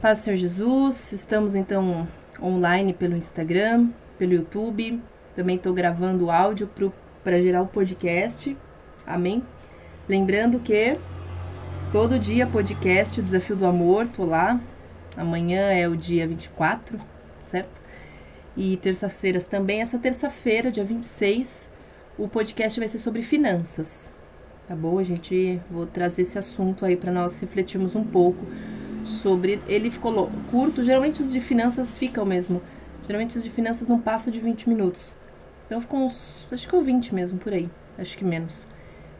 [0.00, 2.06] Paz Senhor Jesus, estamos então
[2.40, 5.02] online pelo Instagram, pelo YouTube.
[5.34, 6.70] Também estou gravando áudio
[7.24, 8.56] para gerar o podcast.
[9.04, 9.42] Amém?
[10.08, 10.96] Lembrando que
[11.90, 14.60] todo dia podcast, o Desafio do Amor, tô lá.
[15.16, 16.96] Amanhã é o dia 24,
[17.44, 17.82] certo?
[18.56, 19.80] E terças-feiras também.
[19.80, 21.72] Essa terça-feira, dia 26,
[22.16, 24.12] o podcast vai ser sobre finanças.
[24.68, 25.00] Tá bom?
[25.00, 28.46] A gente vou trazer esse assunto aí para nós refletirmos um pouco
[29.10, 29.60] sobre.
[29.66, 32.62] Ele ficou curto, geralmente os de finanças ficam mesmo.
[33.06, 35.16] Geralmente os de finanças não passam de 20 minutos.
[35.66, 36.46] Então ficou uns.
[36.50, 37.68] Acho que é 20 mesmo, por aí.
[37.98, 38.66] Acho que menos.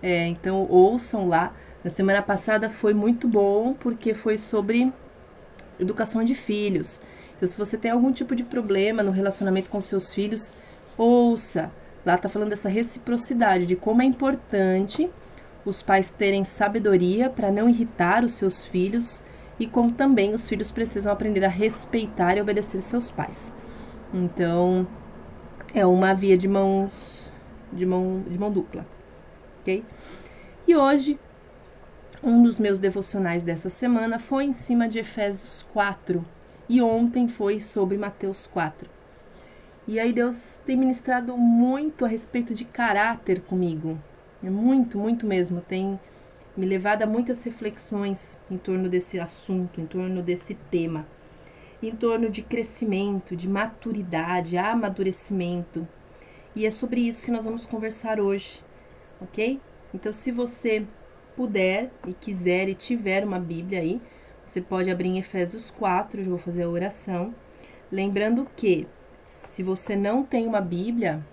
[0.03, 1.55] É, então ouçam lá.
[1.83, 4.93] Na semana passada foi muito bom porque foi sobre
[5.79, 7.01] educação de filhos.
[7.37, 10.53] Então, se você tem algum tipo de problema no relacionamento com seus filhos,
[10.97, 11.71] ouça.
[12.05, 15.09] Lá tá falando dessa reciprocidade, de como é importante
[15.65, 19.23] os pais terem sabedoria para não irritar os seus filhos
[19.59, 23.53] e como também os filhos precisam aprender a respeitar e obedecer seus pais.
[24.13, 24.87] Então,
[25.75, 27.31] é uma via de mãos
[27.73, 28.87] de mão de mão dupla,
[29.61, 29.85] ok?
[30.67, 31.19] E hoje
[32.23, 36.25] um dos meus devocionais dessa semana foi em cima de Efésios 4
[36.69, 38.89] e ontem foi sobre Mateus 4.
[39.87, 43.99] E aí Deus tem ministrado muito a respeito de caráter comigo.
[44.43, 45.63] É muito, muito mesmo.
[45.63, 45.99] Tem
[46.59, 51.07] me levado a muitas reflexões em torno desse assunto, em torno desse tema,
[51.81, 55.87] em torno de crescimento, de maturidade, amadurecimento.
[56.57, 58.61] E é sobre isso que nós vamos conversar hoje,
[59.21, 59.61] ok?
[59.95, 60.85] Então, se você
[61.37, 64.03] puder e quiser e tiver uma Bíblia aí,
[64.45, 67.33] você pode abrir em Efésios 4, eu vou fazer a oração.
[67.89, 68.89] Lembrando que,
[69.23, 71.25] se você não tem uma Bíblia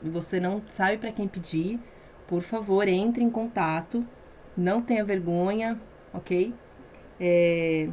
[0.00, 1.80] e você não sabe para quem pedir,
[2.28, 4.06] por favor, entre em contato
[4.60, 5.80] não tenha vergonha,
[6.12, 6.54] ok?
[7.18, 7.88] É,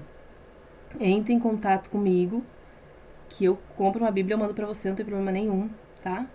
[1.00, 2.44] entre em contato comigo,
[3.30, 5.70] que eu compro uma Bíblia e mando para você, não tem problema nenhum,
[6.04, 6.28] tá?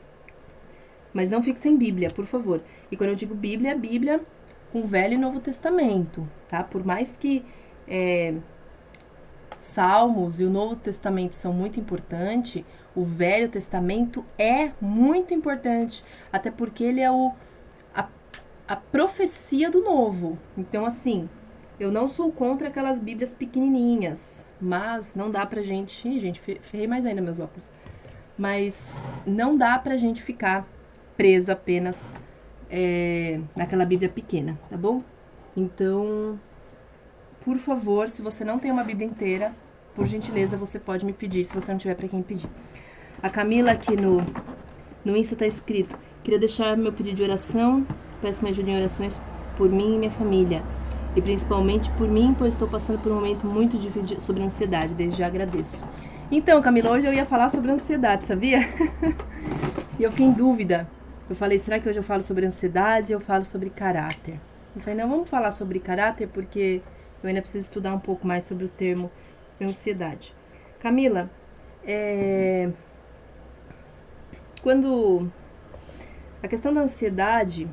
[1.12, 2.62] Mas não fique sem Bíblia, por favor.
[2.90, 4.20] E quando eu digo Bíblia, é Bíblia
[4.72, 6.64] com Velho e Novo Testamento, tá?
[6.64, 7.44] Por mais que
[7.86, 8.34] é,
[9.54, 16.50] Salmos e o Novo Testamento são muito importantes, o Velho Testamento é muito importante, até
[16.50, 17.32] porque ele é o
[18.66, 20.38] a profecia do novo.
[20.56, 21.28] Então, assim,
[21.78, 26.08] eu não sou contra aquelas bíblias pequenininhas, mas não dá pra gente.
[26.08, 27.72] Ih, gente, ferrei mais ainda meus óculos.
[28.38, 30.66] Mas não dá pra gente ficar
[31.16, 32.14] preso apenas
[32.70, 35.02] é, naquela bíblia pequena, tá bom?
[35.56, 36.40] Então,
[37.44, 39.52] por favor, se você não tem uma bíblia inteira,
[39.94, 42.48] por gentileza, você pode me pedir, se você não tiver para quem pedir.
[43.22, 44.18] A Camila aqui no,
[45.04, 47.86] no Insta tá escrito: queria deixar meu pedido de oração
[48.22, 49.20] Peço me ajude em orações
[49.56, 50.62] por mim e minha família.
[51.14, 54.94] E principalmente por mim, pois estou passando por um momento muito difícil sobre ansiedade.
[54.94, 55.82] Desde já agradeço.
[56.30, 58.60] Então, Camila, hoje eu ia falar sobre ansiedade, sabia?
[59.98, 60.88] e eu fiquei em dúvida.
[61.28, 64.38] Eu falei, será que hoje eu falo sobre ansiedade eu falo sobre caráter?
[64.74, 66.80] Eu falei, não, vamos falar sobre caráter porque
[67.22, 69.10] eu ainda preciso estudar um pouco mais sobre o termo
[69.60, 70.34] ansiedade.
[70.80, 71.30] Camila,
[71.84, 72.70] é...
[74.62, 75.28] quando
[76.42, 77.68] a questão da ansiedade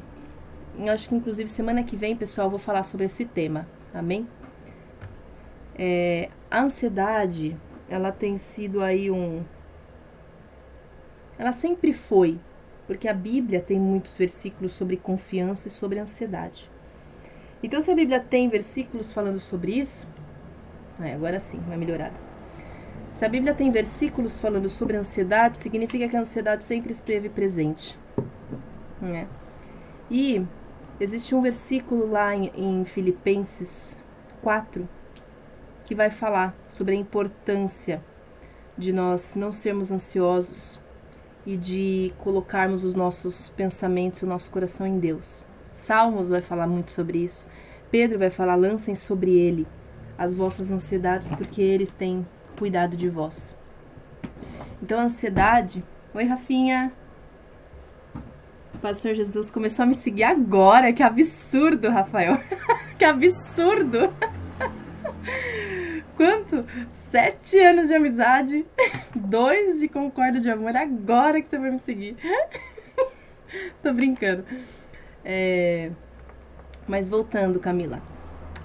[0.78, 3.68] eu acho que inclusive semana que vem, pessoal, eu vou falar sobre esse tema.
[3.94, 4.28] Amém?
[5.78, 7.58] É, a ansiedade,
[7.90, 9.44] ela tem sido aí um.
[11.38, 12.40] Ela sempre foi,
[12.86, 16.70] porque a Bíblia tem muitos versículos sobre confiança e sobre ansiedade.
[17.64, 20.08] Então, se a Bíblia tem versículos falando sobre isso,
[21.00, 22.16] é, agora sim, vai melhorada.
[23.14, 27.98] Se a Bíblia tem versículos falando sobre ansiedade, significa que a ansiedade sempre esteve presente.
[29.02, 29.28] Né?
[30.10, 30.46] E
[31.00, 33.98] Existe um versículo lá em, em Filipenses
[34.42, 34.88] 4
[35.86, 38.04] que vai falar sobre a importância
[38.78, 40.80] de nós não sermos ansiosos
[41.46, 45.44] e de colocarmos os nossos pensamentos, o nosso coração em Deus.
[45.74, 47.48] Salmos vai falar muito sobre isso.
[47.90, 49.66] Pedro vai falar: lancem sobre ele
[50.18, 53.58] as vossas ansiedades, porque ele tem cuidado de vós.
[54.82, 55.84] Então, a ansiedade.
[56.14, 56.92] Oi, Rafinha.
[58.94, 60.94] Senhor Jesus começou a me seguir agora.
[60.94, 62.40] Que absurdo, Rafael.
[62.98, 64.14] que absurdo.
[66.16, 66.66] Quanto?
[66.90, 68.66] Sete anos de amizade,
[69.16, 70.76] dois de concórdia de amor.
[70.76, 72.16] Agora que você vai me seguir.
[73.82, 74.44] Tô brincando.
[75.24, 75.92] É...
[76.88, 78.02] Mas voltando, Camila.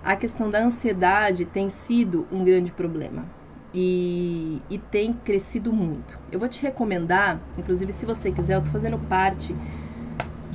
[0.05, 3.25] A questão da ansiedade tem sido um grande problema.
[3.73, 6.19] E, e tem crescido muito.
[6.31, 9.55] Eu vou te recomendar, inclusive se você quiser, eu tô fazendo parte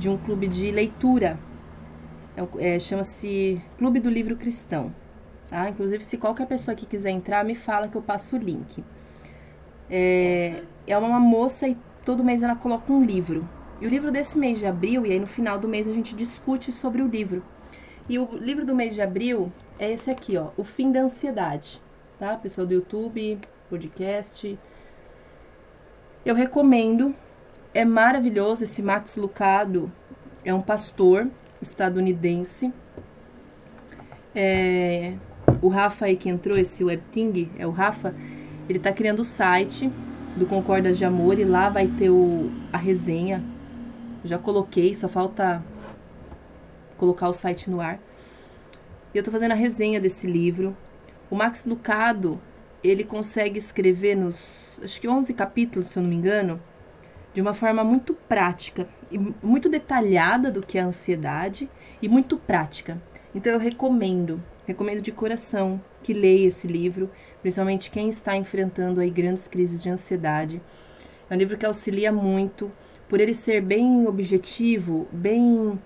[0.00, 1.38] de um clube de leitura.
[2.34, 4.92] É, é, Chama-se Clube do Livro Cristão.
[5.50, 5.68] Tá?
[5.68, 8.82] Inclusive, se qualquer pessoa que quiser entrar, me fala que eu passo o link.
[9.90, 13.46] É, é uma moça e todo mês ela coloca um livro.
[13.78, 16.14] E o livro desse mês de abril, e aí no final do mês a gente
[16.14, 17.42] discute sobre o livro.
[18.08, 21.80] E o livro do mês de abril é esse aqui, ó, O Fim da Ansiedade,
[22.18, 22.36] tá?
[22.36, 23.38] Pessoal do YouTube,
[23.68, 24.58] podcast.
[26.24, 27.14] Eu recomendo,
[27.72, 29.90] é maravilhoso esse Max Lucado,
[30.44, 31.28] é um pastor
[31.62, 32.72] estadunidense.
[34.34, 35.14] É,
[35.62, 38.14] o Rafa aí que entrou, esse WebTing, é o Rafa,
[38.68, 39.90] ele tá criando o site
[40.36, 43.42] do Concordas de Amor e lá vai ter o, a resenha.
[44.24, 45.62] Já coloquei, só falta
[46.96, 47.98] colocar o site no ar.
[49.14, 50.76] E eu tô fazendo a resenha desse livro.
[51.30, 52.40] O Max Lucado,
[52.82, 56.60] ele consegue escrever nos, acho que 11 capítulos, se eu não me engano,
[57.32, 61.68] de uma forma muito prática e muito detalhada do que é a ansiedade
[62.02, 63.00] e muito prática.
[63.34, 67.10] Então eu recomendo, recomendo de coração que leia esse livro,
[67.40, 70.60] principalmente quem está enfrentando aí grandes crises de ansiedade.
[71.28, 72.72] É um livro que auxilia muito,
[73.08, 75.78] por ele ser bem objetivo, bem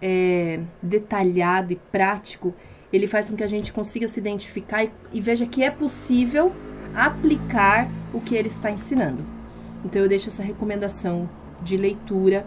[0.00, 2.54] é, detalhado e prático,
[2.92, 6.52] ele faz com que a gente consiga se identificar e, e veja que é possível
[6.94, 9.37] aplicar o que ele está ensinando.
[9.84, 11.28] Então eu deixo essa recomendação
[11.62, 12.46] de leitura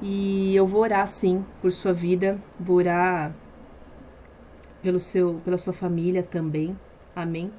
[0.00, 3.34] e eu vou orar sim por sua vida, vou orar
[4.82, 6.76] pelo seu, pela sua família também.
[7.14, 7.52] Amém.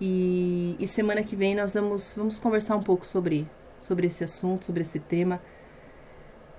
[0.00, 3.48] E, e semana que vem nós vamos, vamos conversar um pouco sobre,
[3.80, 5.40] sobre esse assunto, sobre esse tema,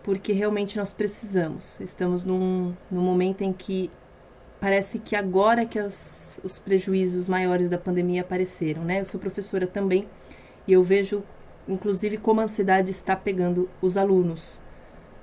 [0.04, 1.80] porque realmente nós precisamos.
[1.80, 3.90] Estamos num, num momento em que
[4.60, 9.00] parece que agora que as, os prejuízos maiores da pandemia apareceram, né?
[9.00, 10.06] Eu sou professora também
[10.68, 11.24] e eu vejo,
[11.70, 14.60] inclusive, como a ansiedade está pegando os alunos,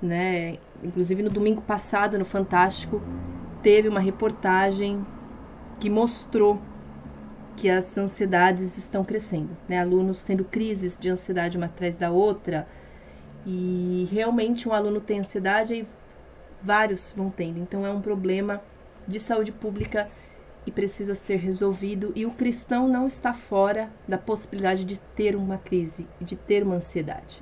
[0.01, 0.57] né?
[0.83, 3.01] Inclusive no domingo passado, no Fantástico,
[3.61, 5.05] teve uma reportagem
[5.79, 6.59] que mostrou
[7.55, 9.79] que as ansiedades estão crescendo, né?
[9.79, 12.67] Alunos tendo crises de ansiedade uma atrás da outra.
[13.45, 15.87] E realmente um aluno tem ansiedade e
[16.61, 17.59] vários vão tendo.
[17.59, 18.61] Então é um problema
[19.07, 20.09] de saúde pública
[20.67, 22.11] e precisa ser resolvido.
[22.15, 26.61] E o cristão não está fora da possibilidade de ter uma crise e de ter
[26.61, 27.41] uma ansiedade.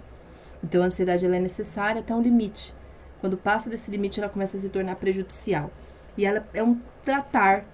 [0.64, 2.74] Então a ansiedade ela é necessária até um limite.
[3.20, 5.70] Quando passa desse limite, ela começa a se tornar prejudicial.
[6.18, 7.66] E ela é um tratar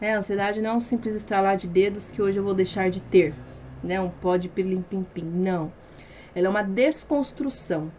[0.00, 0.14] né?
[0.14, 3.00] A ansiedade não é um simples estralar de dedos que hoje eu vou deixar de
[3.00, 3.34] ter,
[3.82, 4.00] né?
[4.00, 5.24] Um pó de pirlim-pim-pim.
[5.24, 5.72] Não.
[6.34, 7.90] Ela é uma desconstrução.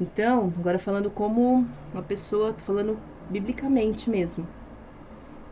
[0.00, 2.98] Então, agora falando como uma pessoa, falando
[3.28, 4.46] biblicamente mesmo.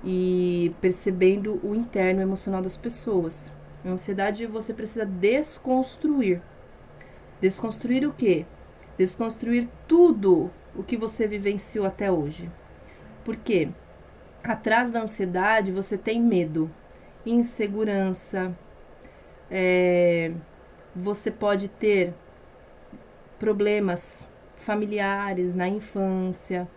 [0.04, 3.52] E percebendo o interno emocional das pessoas.
[3.84, 6.40] A ansiedade você precisa desconstruir.
[7.40, 8.46] Desconstruir o quê?
[8.96, 12.50] Desconstruir tudo o que você vivenciou até hoje.
[13.24, 13.68] Por quê?
[14.46, 16.70] atrás da ansiedade você tem medo,
[17.24, 18.56] insegurança,
[19.50, 20.32] é,
[20.94, 22.14] você pode ter
[23.38, 26.68] problemas familiares na infância,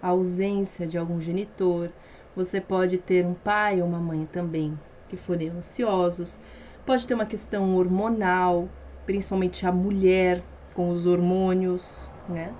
[0.00, 1.90] ausência de algum genitor,
[2.34, 4.78] você pode ter um pai ou uma mãe também
[5.08, 6.40] que forem ansiosos,
[6.86, 8.68] pode ter uma questão hormonal,
[9.04, 10.42] principalmente a mulher
[10.74, 12.52] com os hormônios, né?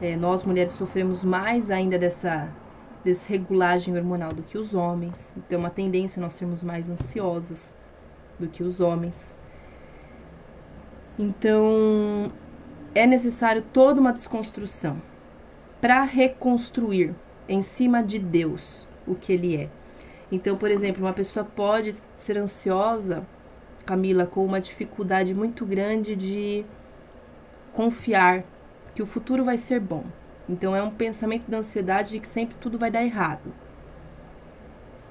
[0.00, 2.48] É, nós mulheres sofremos mais ainda dessa
[3.04, 5.34] desregulagem hormonal do que os homens.
[5.36, 7.76] Então, uma tendência a nós sermos mais ansiosas
[8.38, 9.36] do que os homens.
[11.18, 12.32] Então,
[12.94, 15.00] é necessário toda uma desconstrução
[15.80, 17.14] para reconstruir
[17.48, 19.68] em cima de Deus o que ele é.
[20.30, 23.26] Então, por exemplo, uma pessoa pode ser ansiosa,
[23.84, 26.64] Camila, com uma dificuldade muito grande de
[27.72, 28.44] confiar
[28.94, 30.04] que o futuro vai ser bom.
[30.48, 33.52] Então é um pensamento da ansiedade de que sempre tudo vai dar errado.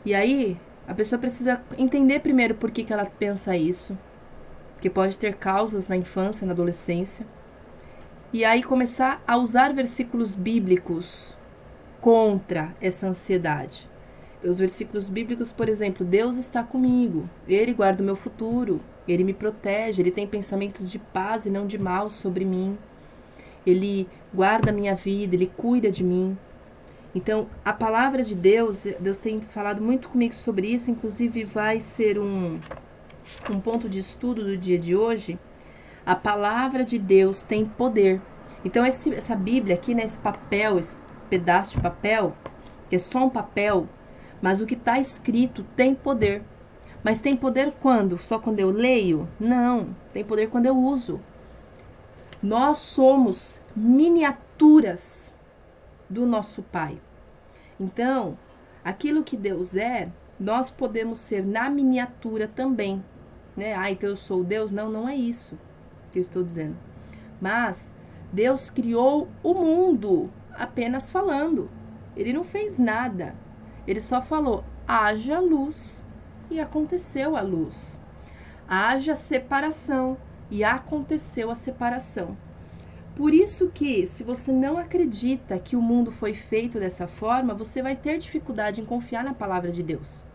[0.04, 0.58] E aí,
[0.88, 3.98] a pessoa precisa entender primeiro por que, que ela pensa isso,
[4.80, 7.26] que pode ter causas na infância, na adolescência.
[8.34, 11.38] E aí começar a usar versículos bíblicos
[12.02, 13.90] contra essa ansiedade.
[14.44, 19.34] Os versículos bíblicos, por exemplo, Deus está comigo, Ele guarda o meu futuro, Ele me
[19.34, 22.78] protege, Ele tem pensamentos de paz e não de mal sobre mim.
[23.66, 26.36] Ele guarda a minha vida, ele cuida de mim.
[27.14, 32.18] Então, a palavra de Deus, Deus tem falado muito comigo sobre isso, inclusive vai ser
[32.18, 32.58] um,
[33.54, 35.38] um ponto de estudo do dia de hoje.
[36.04, 38.20] A palavra de Deus tem poder.
[38.66, 40.98] Então, esse, essa Bíblia aqui, né, papel, esse
[41.32, 42.36] pedaço de papel,
[42.90, 43.88] que é só um papel,
[44.42, 46.44] mas o que está escrito tem poder.
[47.02, 48.18] Mas tem poder quando?
[48.18, 49.30] Só quando eu leio?
[49.40, 51.22] Não, tem poder quando eu uso.
[52.44, 55.34] Nós somos miniaturas
[56.10, 57.00] do nosso Pai.
[57.80, 58.38] Então,
[58.84, 63.02] aquilo que Deus é, nós podemos ser na miniatura também.
[63.56, 63.74] Né?
[63.74, 64.74] Ah, então eu sou Deus?
[64.74, 65.58] Não, não é isso
[66.12, 66.76] que eu estou dizendo.
[67.40, 67.96] Mas
[68.34, 71.70] Deus criou o mundo apenas falando.
[72.16, 73.36] Ele não fez nada.
[73.88, 76.06] Ele só falou: haja luz.
[76.50, 78.02] E aconteceu a luz.
[78.68, 80.18] Haja separação.
[80.50, 82.38] E aconteceu a separação.
[83.16, 87.82] Por isso que, se você não acredita que o mundo foi feito dessa forma, você
[87.82, 90.28] vai ter dificuldade em confiar na palavra de Deus.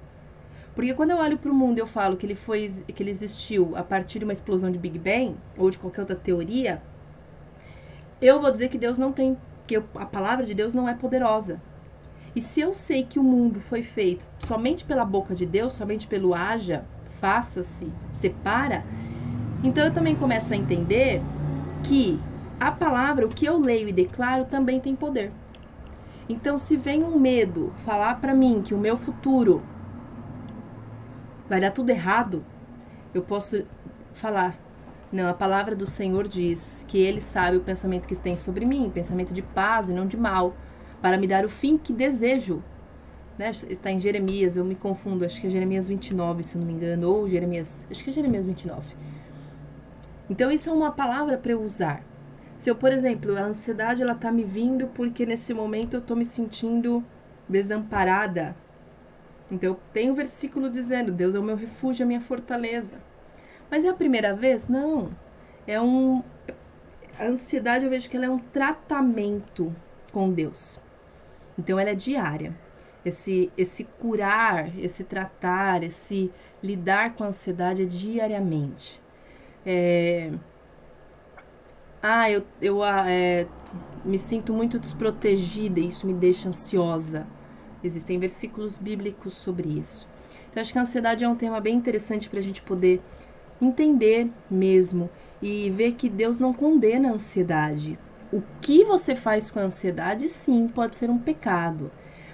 [0.75, 3.11] Porque quando eu olho para o mundo e eu falo que ele foi que ele
[3.11, 6.83] existiu a partir de uma explosão de Big Bang ou de qualquer outra teoria,
[8.21, 11.61] eu vou dizer que Deus não tem, que a palavra de Deus não é poderosa.
[12.35, 16.07] E se eu sei que o mundo foi feito somente pela boca de Deus, somente
[16.07, 16.85] pelo haja,
[17.21, 18.85] faça-se, separa,
[19.65, 21.23] então eu também começo a entender
[21.83, 22.21] que
[22.61, 25.33] a palavra, o que eu leio e declaro, também tem poder.
[26.29, 29.63] Então, se vem um medo falar para mim que o meu futuro
[31.49, 32.45] vai dar tudo errado,
[33.15, 33.65] eu posso
[34.13, 34.57] falar:
[35.17, 38.91] não, a palavra do Senhor diz que Ele sabe o pensamento que tem sobre mim,
[38.93, 40.55] pensamento de paz e não de mal,
[41.01, 42.63] para me dar o fim que desejo.
[43.39, 43.51] Né?
[43.51, 47.11] Está em Jeremias, eu me confundo, acho que é Jeremias 29, se não me engano,
[47.11, 48.95] ou Jeremias, acho que é Jeremias 29.
[50.29, 52.05] Então isso é uma palavra para eu usar.
[52.55, 56.15] Se eu, por exemplo, a ansiedade ela tá me vindo porque nesse momento eu tô
[56.15, 57.03] me sentindo
[57.49, 58.55] desamparada.
[59.51, 62.99] Então tem um versículo dizendo: Deus é o meu refúgio, a minha fortaleza.
[63.71, 64.69] Mas é a primeira vez?
[64.69, 65.09] Não.
[65.67, 66.23] É um.
[67.19, 69.75] A ansiedade eu vejo que ela é um tratamento
[70.13, 70.81] com Deus.
[71.59, 72.55] Então ela é diária.
[73.05, 76.31] Esse, esse curar, esse tratar, esse
[76.63, 79.01] lidar com a ansiedade é diariamente.
[79.65, 80.33] É,
[82.03, 83.47] ah, eu, eu ah, é,
[84.05, 87.27] me sinto muito desprotegida e isso me deixa ansiosa.
[87.83, 90.09] Existem versículos bíblicos sobre isso.
[90.49, 93.03] Então, acho que a ansiedade é um tema bem interessante para a gente poder
[93.61, 95.09] entender mesmo
[95.41, 97.99] e ver que Deus não condena a ansiedade.
[98.33, 101.91] O que você faz com a ansiedade, sim, pode ser um pecado.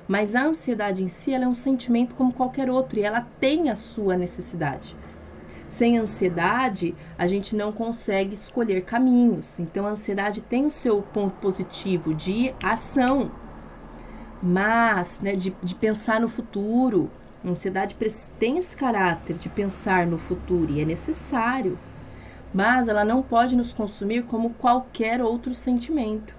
[0.08, 3.70] Mas a ansiedade em si ela é um sentimento como qualquer outro e ela tem
[3.70, 4.96] a sua necessidade.
[5.68, 9.58] Sem ansiedade, a gente não consegue escolher caminhos.
[9.58, 13.30] Então, a ansiedade tem o seu ponto positivo de ação,
[14.42, 17.10] mas né, de, de pensar no futuro,
[17.44, 17.96] a ansiedade
[18.38, 21.78] tem esse caráter de pensar no futuro e é necessário,
[22.54, 26.34] mas ela não pode nos consumir como qualquer outro sentimento.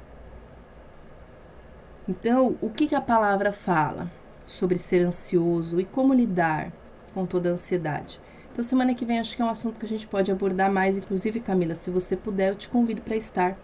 [2.08, 4.12] Então, o que, que a palavra fala
[4.46, 6.72] sobre ser ansioso e como lidar
[7.14, 8.20] com toda a ansiedade?
[8.52, 10.98] Então, semana que vem acho que é um assunto que a gente pode abordar mais.
[10.98, 13.58] Inclusive, Camila, se você puder, eu te convido para estar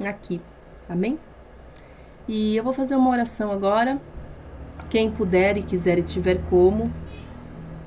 [0.00, 0.40] aqui.
[0.88, 1.18] Amém?
[2.26, 4.00] E eu vou fazer uma oração agora
[4.90, 6.90] quem puder e quiser e tiver como,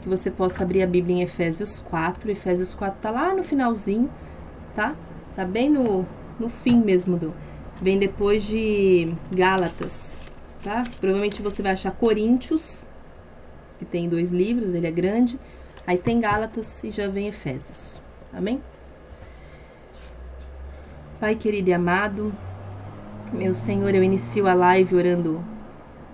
[0.01, 2.29] que você possa abrir a Bíblia em Efésios 4.
[2.32, 4.10] Efésios 4 tá lá no finalzinho,
[4.75, 4.96] tá?
[5.36, 6.06] Tá bem no,
[6.39, 7.34] no fim mesmo do.
[7.82, 10.17] Vem depois de Gálatas,
[10.63, 10.84] tá?
[11.00, 12.88] Provavelmente você vai achar Coríntios,
[13.77, 15.39] que tem dois livros, ele é grande.
[15.86, 18.01] Aí tem Gálatas e já vem Efésios.
[18.34, 18.62] Amém?
[21.20, 22.34] Pai querido e amado,
[23.34, 25.44] meu Senhor, eu inicio a live orando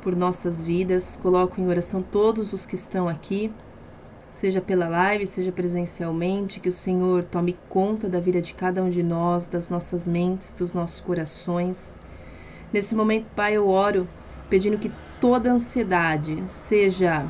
[0.03, 1.17] por nossas vidas.
[1.19, 3.51] Coloco em oração todos os que estão aqui,
[4.29, 8.89] seja pela live, seja presencialmente, que o Senhor tome conta da vida de cada um
[8.89, 11.95] de nós, das nossas mentes, dos nossos corações.
[12.71, 14.07] Nesse momento, Pai, eu oro
[14.49, 14.91] pedindo que
[15.21, 17.25] toda ansiedade seja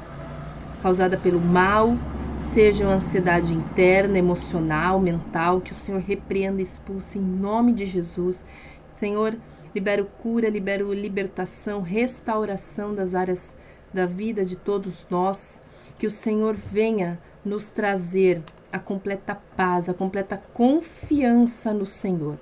[0.81, 1.95] causada pelo mal,
[2.37, 7.85] seja uma ansiedade interna, emocional, mental, que o Senhor repreenda e expulse em nome de
[7.85, 8.45] Jesus.
[8.93, 9.35] Senhor,
[9.73, 13.57] Libero cura, libero libertação, restauração das áreas
[13.93, 15.63] da vida de todos nós.
[15.97, 22.37] Que o Senhor venha nos trazer a completa paz, a completa confiança no Senhor.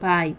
[0.00, 0.36] Pai,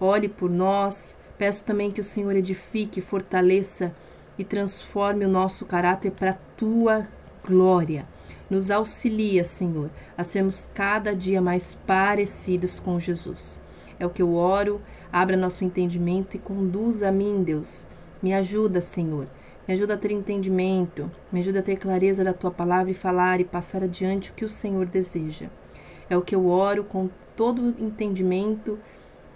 [0.00, 1.16] olhe por nós.
[1.38, 3.94] Peço também que o Senhor edifique, fortaleça
[4.38, 7.06] e transforme o nosso caráter para a tua
[7.44, 8.06] glória.
[8.48, 13.60] Nos auxilia, Senhor, a sermos cada dia mais parecidos com Jesus.
[13.98, 14.80] É o que eu oro
[15.12, 17.86] Abra nosso entendimento e conduza a mim, Deus.
[18.22, 19.26] Me ajuda, Senhor.
[19.68, 21.10] Me ajuda a ter entendimento.
[21.30, 24.44] Me ajuda a ter clareza da tua palavra e falar e passar adiante o que
[24.44, 25.48] o Senhor deseja.
[26.08, 28.78] É o que eu oro com todo entendimento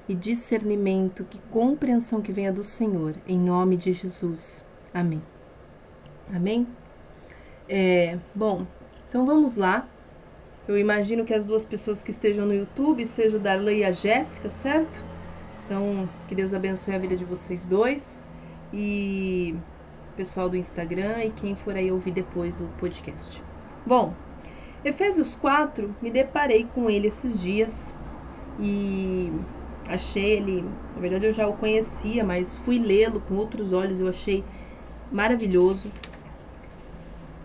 [0.09, 4.65] e discernimento, que compreensão que venha do Senhor, em nome de Jesus.
[4.95, 5.23] Amém.
[6.33, 6.67] Amém?
[7.69, 8.67] É, bom,
[9.09, 9.89] então vamos lá.
[10.67, 13.93] Eu imagino que as duas pessoas que estejam no YouTube sejam o Darley e a
[13.93, 15.16] Jéssica, certo?
[15.67, 18.25] Então, que Deus abençoe a vida de vocês dois.
[18.73, 19.53] E
[20.17, 23.43] pessoal do Instagram e quem for aí ouvir depois o podcast.
[23.85, 24.15] Bom,
[24.85, 27.97] Efésios 4, me deparei com ele esses dias
[28.59, 29.31] e
[29.89, 34.09] achei ele, na verdade eu já o conhecia, mas fui lê-lo com outros olhos, eu
[34.09, 34.45] achei
[35.11, 35.91] maravilhoso.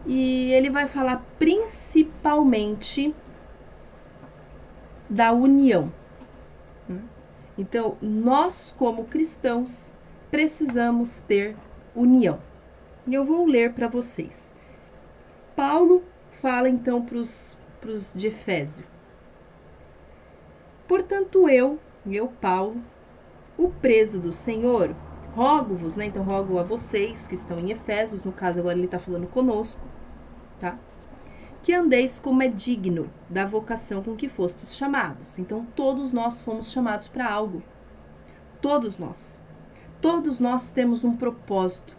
[0.06, 3.14] E ele vai falar principalmente
[5.10, 5.92] da união.
[7.62, 9.94] Então, nós como cristãos
[10.32, 11.56] precisamos ter
[11.96, 12.40] união.
[13.06, 14.56] E eu vou ler para vocês.
[15.56, 17.56] Paulo fala então para os
[18.16, 18.84] de Efésio.
[20.88, 22.82] Portanto, eu, eu, Paulo,
[23.56, 24.96] o preso do Senhor,
[25.36, 26.06] rogo-vos, né?
[26.06, 29.86] Então, rogo a vocês que estão em Efésios, no caso, agora ele está falando conosco,
[30.60, 30.80] tá?
[31.64, 35.38] Que andeis como é digno da vocação com que fostes chamados.
[35.38, 37.62] Então, todos nós fomos chamados para algo.
[38.62, 39.40] Todos nós.
[40.02, 41.96] Todos nós temos um propósito.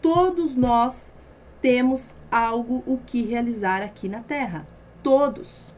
[0.00, 1.12] Todos nós
[1.60, 4.66] temos algo o que realizar aqui na Terra.
[5.02, 5.74] Todos.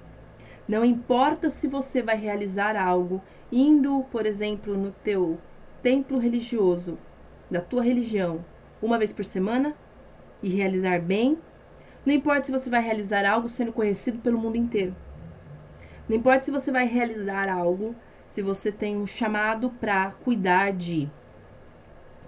[0.69, 5.39] Não importa se você vai realizar algo indo, por exemplo, no teu
[5.81, 6.99] templo religioso
[7.49, 8.45] da tua religião
[8.83, 9.75] uma vez por semana
[10.43, 11.39] e realizar bem.
[12.07, 14.95] Não importa se você vai realizar algo sendo conhecido pelo mundo inteiro.
[16.09, 17.97] Não importa se você vai realizar algo,
[18.29, 21.11] se você tem um chamado para cuidar de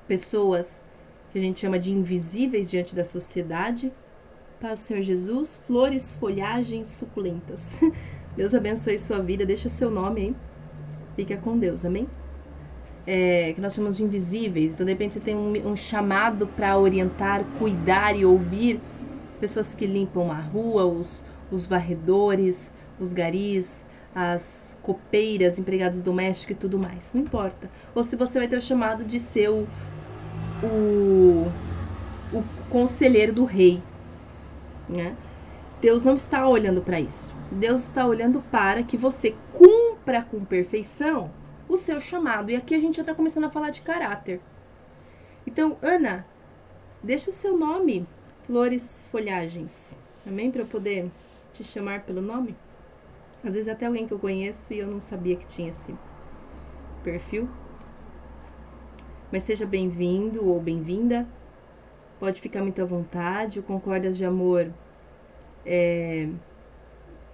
[0.08, 0.84] pessoas
[1.30, 3.92] que a gente chama de invisíveis diante da sociedade.
[4.60, 7.78] Paz, Senhor Jesus, flores, folhagens suculentas.
[8.36, 10.36] Deus abençoe sua vida, deixa seu nome aí.
[11.14, 12.08] Fica com Deus, amém?
[13.06, 14.72] É, que nós chamamos de invisíveis.
[14.72, 18.80] Então, de repente, você tem um, um chamado para orientar, cuidar e ouvir
[19.38, 26.58] pessoas que limpam a rua, os, os varredores, os garis, as copeiras, empregados domésticos e
[26.58, 27.12] tudo mais.
[27.14, 27.70] Não importa.
[27.94, 29.66] Ou se você vai ter o chamado de ser o,
[30.62, 31.52] o,
[32.32, 33.82] o conselheiro do rei.
[34.88, 35.14] Né?
[35.80, 37.34] Deus não está olhando para isso.
[37.50, 41.30] Deus está olhando para que você cumpra com perfeição
[41.68, 42.50] o seu chamado.
[42.50, 44.40] E aqui a gente já está começando a falar de caráter.
[45.46, 46.26] Então, Ana,
[47.02, 48.06] deixa o seu nome,
[48.48, 49.94] Flores Folhagens.
[50.26, 50.50] Amém?
[50.50, 51.10] Para eu poder
[51.52, 52.56] te chamar pelo nome.
[53.44, 55.94] Às vezes até alguém que eu conheço e eu não sabia que tinha esse
[57.04, 57.46] perfil.
[59.30, 61.28] Mas seja bem-vindo ou bem-vinda.
[62.18, 63.60] Pode ficar muito à vontade.
[63.60, 64.72] O Concordas de Amor
[65.66, 66.30] é,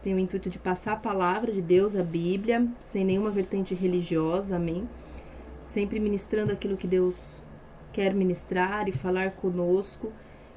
[0.02, 4.56] tem o intuito de passar a palavra de Deus, a Bíblia, sem nenhuma vertente religiosa,
[4.56, 4.88] amém?
[5.60, 7.40] Sempre ministrando aquilo que Deus
[7.92, 10.12] quer ministrar e falar conosco.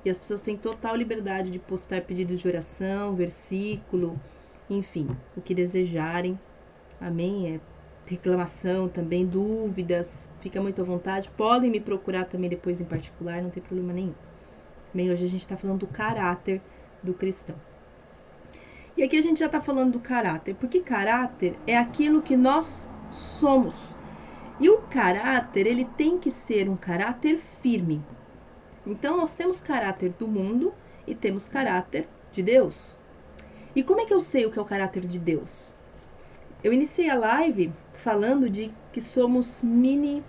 [0.05, 4.19] E as pessoas têm total liberdade de postar pedidos de oração, versículo,
[4.69, 6.39] enfim, o que desejarem.
[6.99, 7.55] Amém?
[7.55, 7.59] É
[8.05, 11.29] reclamação também, dúvidas, fica muito à vontade.
[11.35, 14.15] Podem me procurar também depois em particular, não tem problema nenhum.
[14.93, 16.61] Bem, hoje a gente está falando do caráter
[17.03, 17.55] do cristão.
[18.95, 22.89] E aqui a gente já está falando do caráter, porque caráter é aquilo que nós
[23.11, 23.95] somos.
[24.59, 28.01] E o caráter, ele tem que ser um caráter firme.
[28.87, 30.73] Então, nós temos caráter do mundo
[31.05, 32.95] e temos caráter de Deus.
[33.75, 35.73] E como é que eu sei o que é o caráter de Deus?
[36.63, 40.23] Eu iniciei a live falando de que somos mini.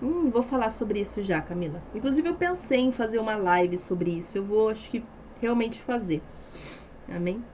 [0.00, 1.82] Hum, vou falar sobre isso já, Camila.
[1.94, 4.38] Inclusive, eu pensei em fazer uma live sobre isso.
[4.38, 5.04] Eu vou, acho que,
[5.40, 6.22] realmente fazer.
[7.08, 7.44] Amém?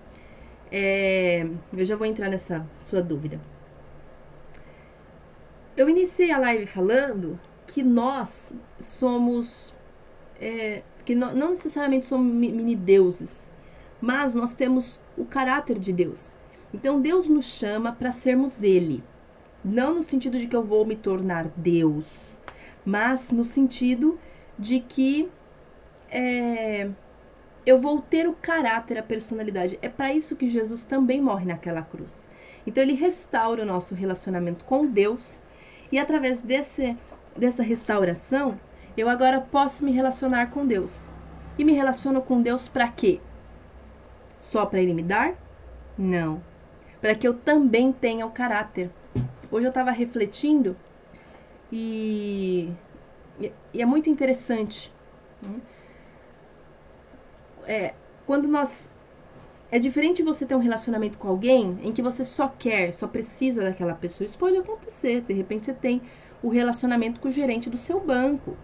[0.71, 3.41] É, eu já vou entrar nessa sua dúvida.
[5.77, 7.41] Eu iniciei a live falando
[7.73, 9.75] que nós somos.
[10.41, 13.51] É, que no, não necessariamente somos mini deuses,
[14.01, 16.35] mas nós temos o caráter de Deus.
[16.75, 19.03] Então Deus nos chama para sermos Ele.
[19.65, 22.41] Não no sentido de que eu vou me tornar Deus,
[22.85, 24.19] mas no sentido
[24.59, 25.31] de que
[26.11, 26.91] é,
[27.65, 29.79] eu vou ter o caráter, a personalidade.
[29.81, 32.29] É para isso que Jesus também morre naquela cruz.
[32.67, 35.41] Então ele restaura o nosso relacionamento com Deus
[35.93, 36.97] e através desse,
[37.37, 38.59] dessa restauração,
[38.97, 41.09] eu agora posso me relacionar com Deus.
[41.59, 43.21] E me relaciono com Deus para quê?
[44.39, 45.35] Só para ele me dar?
[45.97, 46.41] Não
[47.03, 48.89] para que eu também tenha o caráter.
[49.51, 50.77] Hoje eu estava refletindo
[51.71, 52.71] e,
[53.41, 54.91] e, é muito interessante.
[55.45, 55.61] Né?
[57.67, 58.97] É, quando nós.
[59.71, 63.63] É diferente você ter um relacionamento com alguém em que você só quer, só precisa
[63.63, 64.27] daquela pessoa.
[64.27, 65.23] Isso pode acontecer.
[65.23, 66.03] De repente você tem
[66.43, 68.57] o relacionamento com o gerente do seu banco.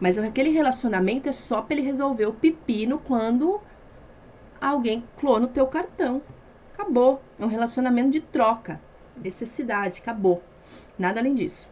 [0.00, 3.60] Mas aquele relacionamento é só para ele resolver o pepino quando
[4.60, 6.20] alguém clona o teu cartão.
[6.72, 7.22] Acabou.
[7.38, 8.80] É um relacionamento de troca,
[9.16, 10.42] necessidade, acabou.
[10.98, 11.68] Nada além disso.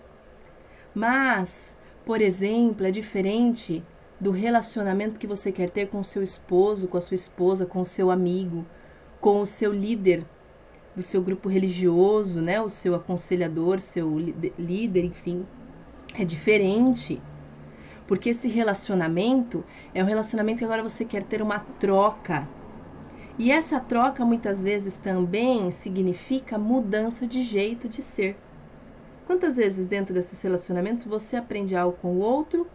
[0.94, 3.82] Mas por exemplo, é diferente
[4.18, 7.80] do relacionamento que você quer ter com o seu esposo, com a sua esposa, com
[7.80, 8.66] o seu amigo,
[9.20, 10.24] com o seu líder
[10.94, 14.18] do seu grupo religioso, né, o seu aconselhador, seu
[14.58, 15.46] líder, enfim.
[16.14, 17.20] É diferente.
[18.06, 22.46] Porque esse relacionamento é um relacionamento que agora você quer ter uma troca.
[23.38, 28.36] E essa troca muitas vezes também significa mudança de jeito de ser.
[29.26, 32.66] Quantas vezes dentro desses relacionamentos você aprende algo com o outro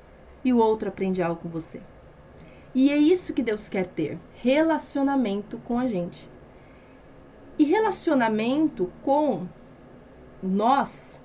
[0.43, 1.81] e o outro aprende algo com você?
[2.73, 6.29] E é isso que Deus quer ter: relacionamento com a gente.
[7.57, 9.47] E relacionamento com
[10.41, 11.21] nós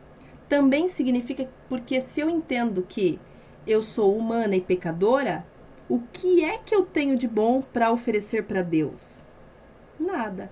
[0.49, 3.21] também significa porque se eu entendo que
[3.67, 5.47] eu sou humana e pecadora,
[5.89, 9.23] o que é que eu tenho de bom para oferecer para Deus?
[9.99, 10.51] Nada.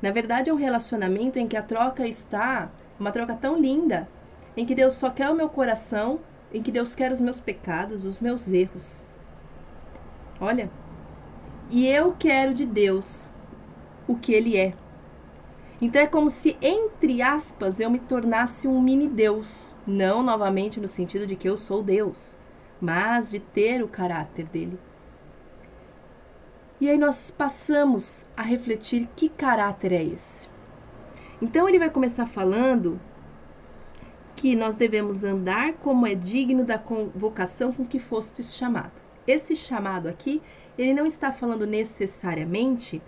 [0.00, 4.08] Na verdade, é um relacionamento em que a troca está uma troca tão linda,
[4.56, 6.20] em que Deus só quer o meu coração,
[6.52, 9.04] em que Deus quer os meus pecados, os meus erros.
[10.40, 10.70] Olha,
[11.70, 13.28] e eu quero de Deus
[14.06, 14.74] o que Ele é.
[15.80, 19.74] Então é como se, entre aspas, eu me tornasse um mini Deus.
[19.86, 22.38] Não novamente no sentido de que eu sou Deus,
[22.80, 24.78] mas de ter o caráter dele.
[26.80, 30.48] E aí nós passamos a refletir que caráter é esse.
[31.40, 33.00] Então ele vai começar falando
[34.36, 38.92] que nós devemos andar como é digno da convocação com que fostes chamado.
[39.26, 40.42] Esse chamado aqui,
[40.76, 43.00] ele não está falando necessariamente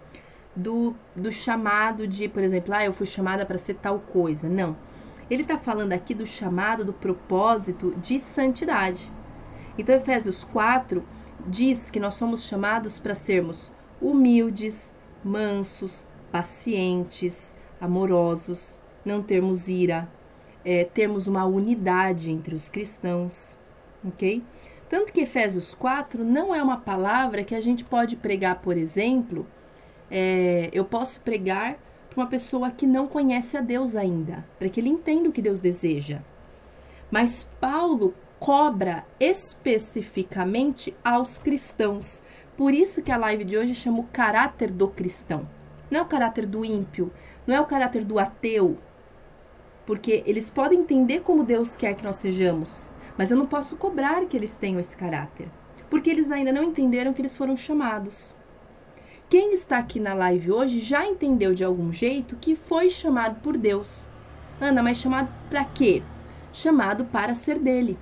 [0.56, 4.48] do, do chamado de, por exemplo, ah, eu fui chamada para ser tal coisa.
[4.48, 4.76] Não.
[5.30, 9.12] Ele está falando aqui do chamado, do propósito de santidade.
[9.76, 11.04] Então, Efésios 4
[11.46, 20.08] diz que nós somos chamados para sermos humildes, mansos, pacientes, amorosos, não termos ira,
[20.64, 23.56] é, termos uma unidade entre os cristãos,
[24.04, 24.42] ok?
[24.88, 29.46] Tanto que Efésios 4 não é uma palavra que a gente pode pregar, por exemplo,
[30.10, 31.78] é, eu posso pregar
[32.10, 35.42] para uma pessoa que não conhece a Deus ainda, para que ele entenda o que
[35.42, 36.20] Deus deseja.
[37.10, 42.22] Mas Paulo cobra especificamente aos cristãos.
[42.56, 45.48] Por isso que a live de hoje chama o caráter do cristão.
[45.90, 47.12] Não é o caráter do ímpio,
[47.46, 48.78] não é o caráter do ateu.
[49.84, 54.26] Porque eles podem entender como Deus quer que nós sejamos, mas eu não posso cobrar
[54.26, 55.48] que eles tenham esse caráter,
[55.88, 58.35] porque eles ainda não entenderam que eles foram chamados.
[59.28, 63.58] Quem está aqui na live hoje já entendeu de algum jeito que foi chamado por
[63.58, 64.06] Deus.
[64.60, 66.00] Ana, mas chamado para quê?
[66.52, 67.98] Chamado para ser dele.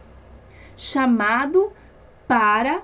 [0.76, 1.72] Chamado
[2.28, 2.82] para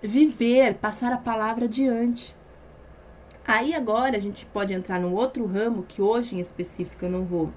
[0.00, 2.36] viver, passar a palavra adiante.
[3.44, 7.24] Aí agora a gente pode entrar num outro ramo que hoje em específico eu não
[7.24, 7.50] vou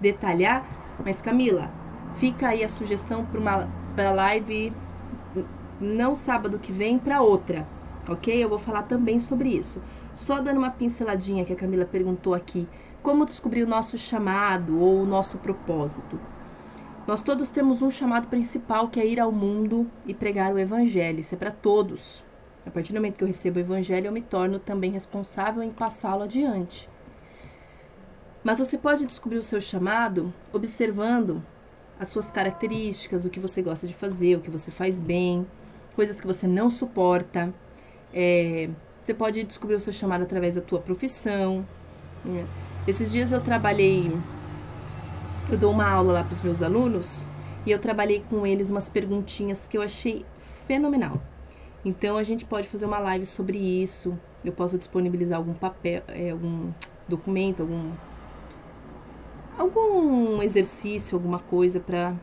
[0.00, 0.66] detalhar,
[1.04, 1.70] mas Camila,
[2.16, 4.72] fica aí a sugestão para uma para live
[5.80, 7.66] não sábado que vem para outra,
[8.08, 8.42] ok?
[8.42, 9.82] Eu vou falar também sobre isso.
[10.14, 12.68] Só dando uma pinceladinha que a Camila perguntou aqui,
[13.02, 16.18] como descobrir o nosso chamado ou o nosso propósito?
[17.06, 21.20] Nós todos temos um chamado principal que é ir ao mundo e pregar o evangelho.
[21.20, 22.24] Isso é para todos.
[22.66, 25.70] A partir do momento que eu recebo o evangelho, eu me torno também responsável em
[25.70, 26.90] passá-lo adiante.
[28.42, 31.44] Mas você pode descobrir o seu chamado observando
[31.98, 35.46] as suas características, o que você gosta de fazer, o que você faz bem,
[35.94, 37.54] coisas que você não suporta.
[38.12, 38.68] É,
[39.00, 41.66] você pode descobrir o seu chamado através da tua profissão.
[42.24, 42.46] Né?
[42.86, 44.10] Esses dias eu trabalhei,
[45.50, 47.22] eu dou uma aula lá para os meus alunos
[47.64, 50.24] e eu trabalhei com eles umas perguntinhas que eu achei
[50.66, 51.20] fenomenal.
[51.84, 54.18] Então a gente pode fazer uma live sobre isso.
[54.44, 56.72] Eu posso disponibilizar algum papel, é, algum
[57.08, 57.92] documento, algum
[59.58, 62.14] algum exercício, alguma coisa para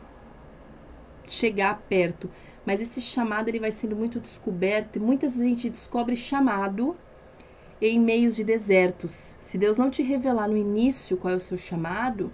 [1.28, 2.30] chegar perto.
[2.65, 6.95] Mas esse chamado ele vai sendo muito descoberto e muitas vezes a gente descobre chamado
[7.82, 9.36] em meios de desertos.
[9.39, 12.32] Se Deus não te revelar no início qual é o seu chamado,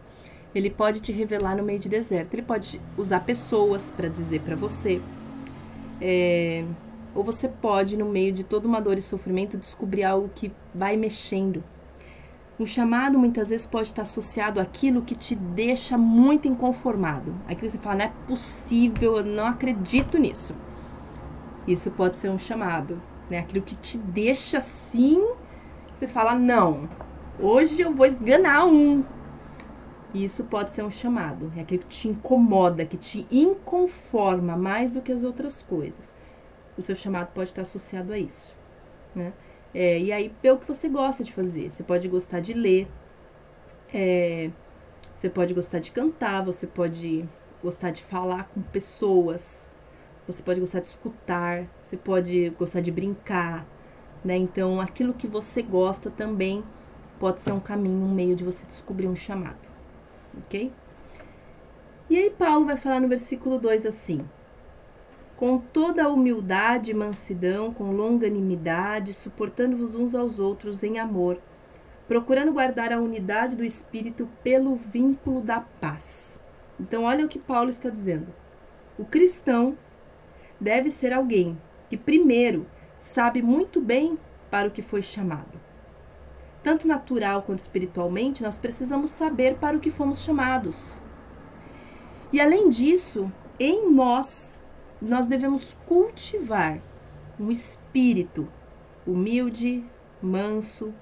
[0.54, 2.34] ele pode te revelar no meio de deserto.
[2.34, 5.02] Ele pode usar pessoas para dizer para você.
[6.02, 6.64] É,
[7.14, 10.96] ou você pode, no meio de toda uma dor e sofrimento, descobrir algo que vai
[10.96, 11.64] mexendo.
[12.60, 17.34] Um chamado muitas vezes pode estar associado àquilo que te deixa muito inconformado.
[17.46, 20.54] Aquilo que você fala, não é possível, eu não acredito nisso.
[21.66, 23.40] Isso pode ser um chamado, né?
[23.40, 25.26] Aquilo que te deixa assim,
[25.94, 26.90] você fala, não,
[27.40, 29.04] hoje eu vou esganar um.
[30.14, 35.02] Isso pode ser um chamado, é aquilo que te incomoda, que te inconforma mais do
[35.02, 36.16] que as outras coisas
[36.80, 38.56] o seu chamado pode estar associado a isso.
[39.14, 39.34] Né?
[39.74, 41.70] É, e aí, vê o que você gosta de fazer.
[41.70, 42.88] Você pode gostar de ler,
[43.94, 44.50] é,
[45.16, 47.28] você pode gostar de cantar, você pode
[47.62, 49.70] gostar de falar com pessoas,
[50.26, 53.66] você pode gostar de escutar, você pode gostar de brincar,
[54.24, 54.38] né?
[54.38, 56.64] Então, aquilo que você gosta também
[57.20, 59.68] pode ser um caminho, um meio de você descobrir um chamado,
[60.38, 60.72] ok?
[62.10, 64.26] E aí, Paulo vai falar no versículo 2 assim:
[65.40, 71.40] Com toda a humildade e mansidão, com longanimidade, suportando-vos uns aos outros em amor,
[72.10, 76.42] procurando guardar a unidade do espírito pelo vínculo da paz.
[76.78, 78.28] Então, olha o que Paulo está dizendo.
[78.98, 79.78] O cristão
[80.60, 81.58] deve ser alguém
[81.90, 82.68] que, primeiro,
[83.00, 84.20] sabe muito bem
[84.52, 85.58] para o que foi chamado.
[86.62, 91.02] Tanto natural quanto espiritualmente, nós precisamos saber para o que fomos chamados.
[92.34, 94.59] E além disso, em nós,
[95.02, 96.80] nós devemos cultivar
[97.40, 98.48] um espírito
[99.06, 99.84] humilde,
[100.22, 100.94] manso,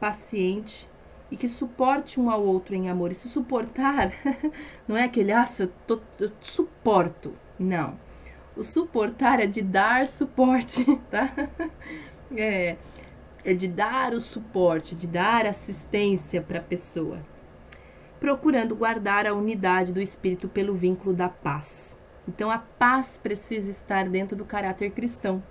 [0.00, 0.88] paciente
[1.30, 3.10] e que suporte um ao outro em amor.
[3.10, 4.12] E se suportar
[4.88, 7.34] não é aquele, ah, eu, tô, eu suporto.
[7.58, 7.98] Não.
[8.56, 11.32] O suportar é de dar suporte, tá?
[12.34, 12.76] É,
[13.44, 17.20] é de dar o suporte, de dar assistência para a pessoa.
[18.18, 21.97] Procurando guardar a unidade do espírito pelo vínculo da paz.
[22.28, 25.42] Então a paz precisa estar dentro do caráter cristão.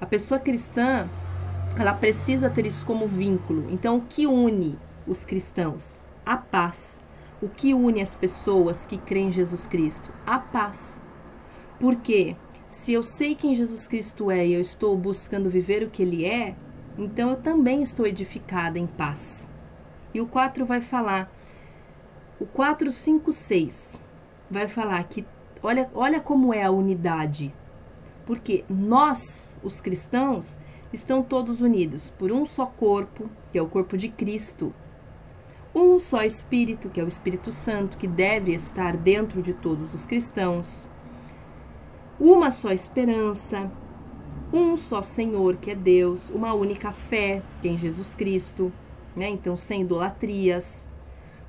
[0.00, 1.06] A pessoa cristã,
[1.78, 3.70] ela precisa ter isso como vínculo.
[3.70, 6.02] Então o que une os cristãos?
[6.24, 7.02] A paz.
[7.42, 10.08] O que une as pessoas que creem em Jesus Cristo?
[10.26, 10.98] A paz.
[11.78, 12.34] Porque
[12.66, 16.24] se eu sei quem Jesus Cristo é e eu estou buscando viver o que ele
[16.24, 16.56] é,
[16.96, 19.46] então eu também estou edificada em paz.
[20.14, 21.30] E o 4 vai falar,
[22.40, 24.07] o 4, 5, 6
[24.50, 25.26] vai falar que,
[25.62, 27.54] olha, olha como é a unidade.
[28.26, 30.58] Porque nós, os cristãos,
[30.92, 34.74] estão todos unidos por um só corpo, que é o corpo de Cristo.
[35.74, 40.04] Um só Espírito, que é o Espírito Santo, que deve estar dentro de todos os
[40.04, 40.88] cristãos
[42.20, 43.70] uma só esperança,
[44.52, 48.72] um só Senhor, que é Deus, uma única fé, que é em Jesus Cristo,
[49.14, 49.28] né?
[49.28, 50.88] Então, sem idolatrias.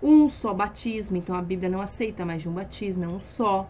[0.01, 3.69] Um só batismo, então a Bíblia não aceita mais de um batismo, é um só.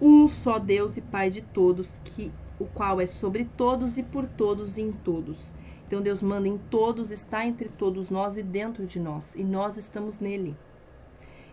[0.00, 4.26] Um só Deus e Pai de todos, que o qual é sobre todos e por
[4.26, 5.52] todos e em todos.
[5.86, 9.76] Então Deus manda em todos, está entre todos nós e dentro de nós, e nós
[9.76, 10.56] estamos nele.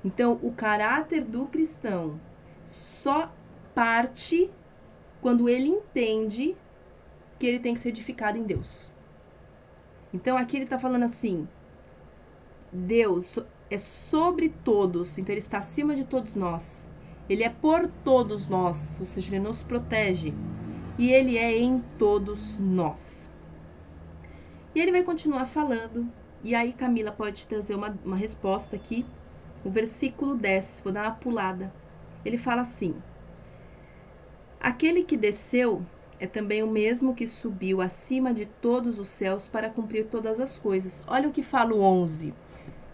[0.03, 2.19] Então, o caráter do cristão
[2.63, 3.31] só
[3.73, 4.49] parte
[5.21, 6.55] quando ele entende
[7.37, 8.91] que ele tem que ser edificado em Deus.
[10.13, 11.47] Então aqui ele está falando assim:
[12.71, 16.89] Deus é sobre todos, então ele está acima de todos nós.
[17.29, 20.33] Ele é por todos nós, ou seja, ele nos protege.
[20.97, 23.29] E ele é em todos nós.
[24.73, 26.11] E ele vai continuar falando.
[26.43, 29.05] E aí, Camila pode trazer uma, uma resposta aqui.
[29.63, 31.71] O versículo 10, vou dar uma pulada.
[32.25, 32.95] Ele fala assim:
[34.59, 35.85] Aquele que desceu
[36.19, 40.57] é também o mesmo que subiu acima de todos os céus para cumprir todas as
[40.57, 41.03] coisas.
[41.07, 42.33] Olha o que fala o 11.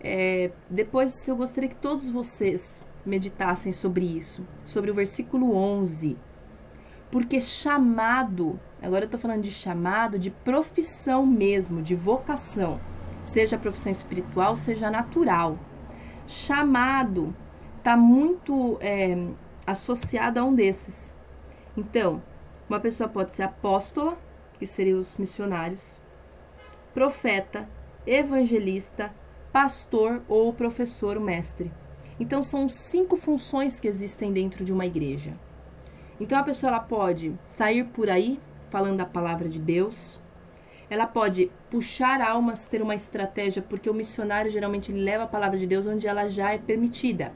[0.08, 6.16] É, depois eu gostaria que todos vocês meditassem sobre isso, sobre o versículo 11.
[7.10, 12.80] Porque chamado, agora eu estou falando de chamado, de profissão mesmo, de vocação,
[13.26, 15.58] seja profissão espiritual, seja natural.
[16.28, 17.36] Chamado
[17.80, 19.18] está muito é,
[19.66, 21.16] associado a um desses.
[21.76, 22.22] Então,
[22.70, 24.16] uma pessoa pode ser apóstola,
[24.60, 26.00] que seriam os missionários,
[26.94, 27.68] profeta,
[28.06, 29.12] evangelista,
[29.56, 31.72] pastor ou professor, mestre.
[32.20, 35.32] Então, são cinco funções que existem dentro de uma igreja.
[36.20, 38.38] Então, a pessoa ela pode sair por aí
[38.70, 40.20] falando a palavra de Deus,
[40.90, 45.66] ela pode puxar almas, ter uma estratégia, porque o missionário geralmente leva a palavra de
[45.66, 47.32] Deus onde ela já é permitida.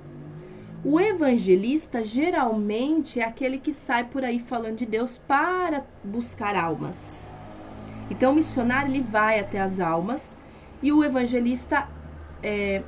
[0.84, 7.30] O evangelista geralmente é aquele que sai por aí falando de Deus para buscar almas.
[8.12, 10.38] Então, o missionário ele vai até as almas
[10.84, 11.88] e o evangelista
[12.44, 12.84] é,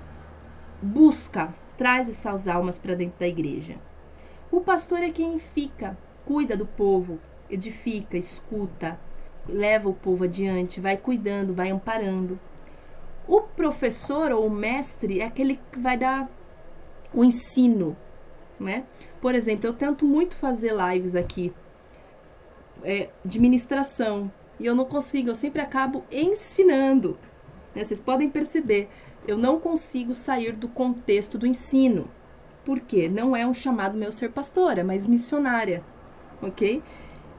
[0.81, 3.75] busca, traz essas almas para dentro da igreja.
[4.51, 8.99] O pastor é quem fica, cuida do povo, edifica, escuta,
[9.47, 12.39] leva o povo adiante, vai cuidando, vai amparando.
[13.27, 16.29] O professor ou o mestre é aquele que vai dar
[17.13, 17.95] o ensino,
[18.59, 18.83] né?
[19.19, 21.53] Por exemplo, eu tento muito fazer lives aqui
[22.83, 27.17] é, de ministração e eu não consigo, eu sempre acabo ensinando.
[27.75, 27.83] Né?
[27.83, 28.89] Vocês podem perceber,
[29.27, 32.09] eu não consigo sair do contexto do ensino.
[32.63, 35.83] porque Não é um chamado meu ser pastora, mas missionária,
[36.41, 36.81] ok?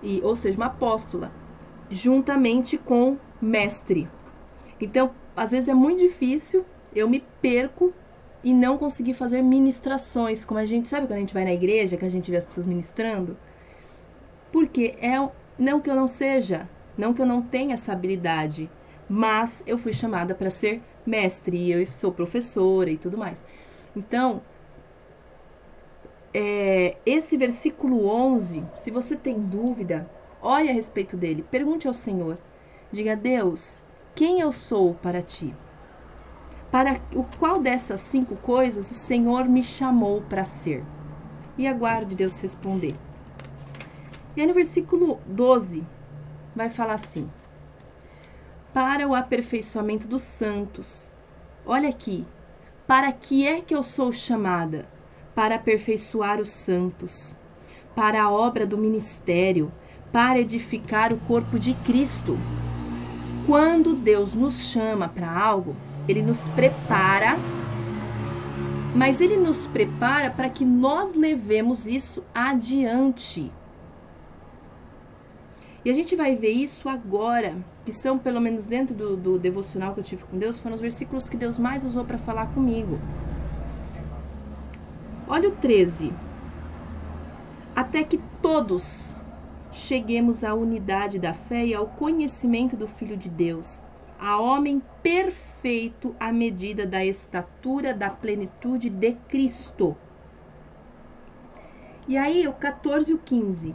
[0.02, 1.30] E, ou seja, uma apóstola,
[1.88, 4.08] juntamente com mestre.
[4.80, 6.64] Então, às vezes é muito difícil,
[6.94, 7.92] eu me perco
[8.42, 11.96] e não conseguir fazer ministrações, como a gente sabe quando a gente vai na igreja,
[11.96, 13.36] que a gente vê as pessoas ministrando?
[14.50, 15.16] Porque é
[15.58, 16.68] não que eu não seja,
[16.98, 18.68] não que eu não tenha essa habilidade,
[19.08, 23.44] mas eu fui chamada para ser mestre e eu sou professora e tudo mais.
[23.94, 24.42] Então,
[26.34, 30.08] é, esse versículo 11, se você tem dúvida,
[30.40, 32.38] olhe a respeito dele, pergunte ao Senhor.
[32.90, 33.82] Diga, Deus,
[34.14, 35.54] quem eu sou para ti?
[36.70, 40.82] Para o qual dessas cinco coisas o Senhor me chamou para ser?
[41.58, 42.94] E aguarde Deus responder.
[44.34, 45.84] E aí no versículo 12
[46.56, 47.30] vai falar assim:
[48.72, 51.10] Para o aperfeiçoamento dos santos.
[51.66, 52.24] Olha aqui.
[52.86, 54.88] Para que é que eu sou chamada?
[55.34, 57.36] Para aperfeiçoar os santos,
[57.94, 59.70] para a obra do ministério,
[60.10, 62.38] para edificar o corpo de Cristo.
[63.46, 65.76] Quando Deus nos chama para algo,
[66.08, 67.36] ele nos prepara,
[68.94, 73.52] mas ele nos prepara para que nós levemos isso adiante.
[75.84, 79.92] E a gente vai ver isso agora, que são pelo menos dentro do, do devocional
[79.94, 82.98] que eu tive com Deus, foram os versículos que Deus mais usou para falar comigo.
[85.26, 86.12] Olha o 13.
[87.74, 89.16] Até que todos
[89.72, 93.82] cheguemos à unidade da fé e ao conhecimento do Filho de Deus,
[94.20, 99.96] a homem perfeito à medida da estatura da plenitude de Cristo.
[102.06, 103.74] E aí, o 14 e o 15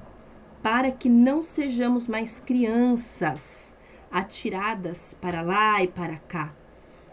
[0.62, 3.77] para que não sejamos mais crianças
[4.12, 6.54] atiradas para lá e para cá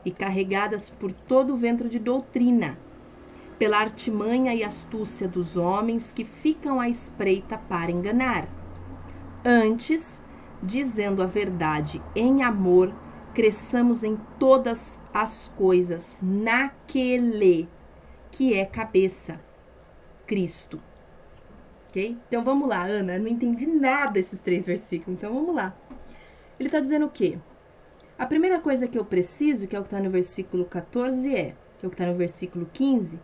[0.05, 2.79] e carregadas por todo o vento de doutrina,
[3.59, 8.47] pela artimanha e astúcia dos homens que ficam à espreita para enganar.
[9.45, 10.23] Antes,
[10.63, 12.93] dizendo a verdade em amor,
[13.33, 17.69] cresçamos em todas as coisas naquele
[18.31, 19.41] que é cabeça,
[20.27, 20.81] Cristo
[21.95, 22.19] ok?
[22.27, 25.73] Então vamos lá, Ana, não entendi nada desses três versículos, então vamos lá.
[26.59, 27.39] Ele está dizendo o quê?
[28.19, 31.55] A primeira coisa que eu preciso, que é o que está no versículo 14, é,
[31.79, 33.21] que é o que está no versículo 15,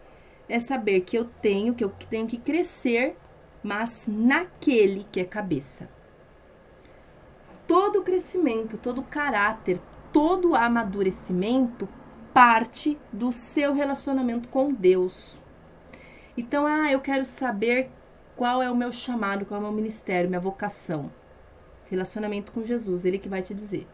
[0.49, 3.17] é saber que eu tenho, que eu tenho que crescer,
[3.63, 5.89] mas naquele que é cabeça.
[7.69, 9.79] Todo crescimento, todo caráter,
[10.13, 11.89] todo amadurecimento
[12.35, 15.41] parte do seu relacionamento com Deus.
[16.37, 17.91] Então, ah, eu quero saber
[18.37, 21.13] qual é o meu chamado, qual é o meu ministério, minha vocação?
[21.91, 23.87] Relacionamento com Jesus, ele que vai te dizer.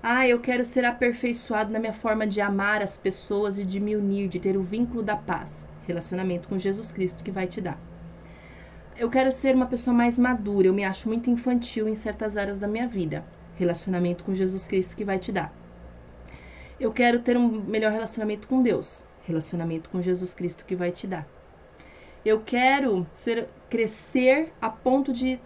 [0.00, 3.96] Ah, eu quero ser aperfeiçoado na minha forma de amar as pessoas e de me
[3.96, 5.68] unir, de ter o vínculo da paz.
[5.86, 7.76] Relacionamento com Jesus Cristo que vai te dar.
[8.96, 12.56] Eu quero ser uma pessoa mais madura, eu me acho muito infantil em certas áreas
[12.56, 13.24] da minha vida.
[13.56, 15.52] Relacionamento com Jesus Cristo que vai te dar.
[16.78, 19.04] Eu quero ter um melhor relacionamento com Deus.
[19.24, 21.26] Relacionamento com Jesus Cristo que vai te dar.
[22.24, 25.40] Eu quero ser, crescer a ponto de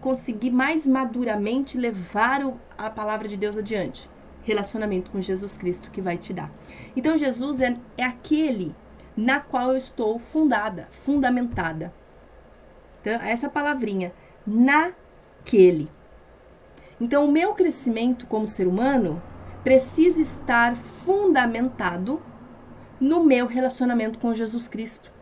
[0.00, 4.10] conseguir mais maduramente levar o, a palavra de Deus adiante.
[4.42, 6.50] Relacionamento com Jesus Cristo que vai te dar.
[6.96, 8.74] Então, Jesus é, é aquele
[9.16, 11.92] na qual eu estou fundada, fundamentada.
[13.00, 14.12] Então, essa palavrinha,
[14.46, 15.88] naquele.
[17.00, 19.22] Então, o meu crescimento como ser humano
[19.62, 22.20] precisa estar fundamentado
[23.00, 25.12] no meu relacionamento com Jesus Cristo.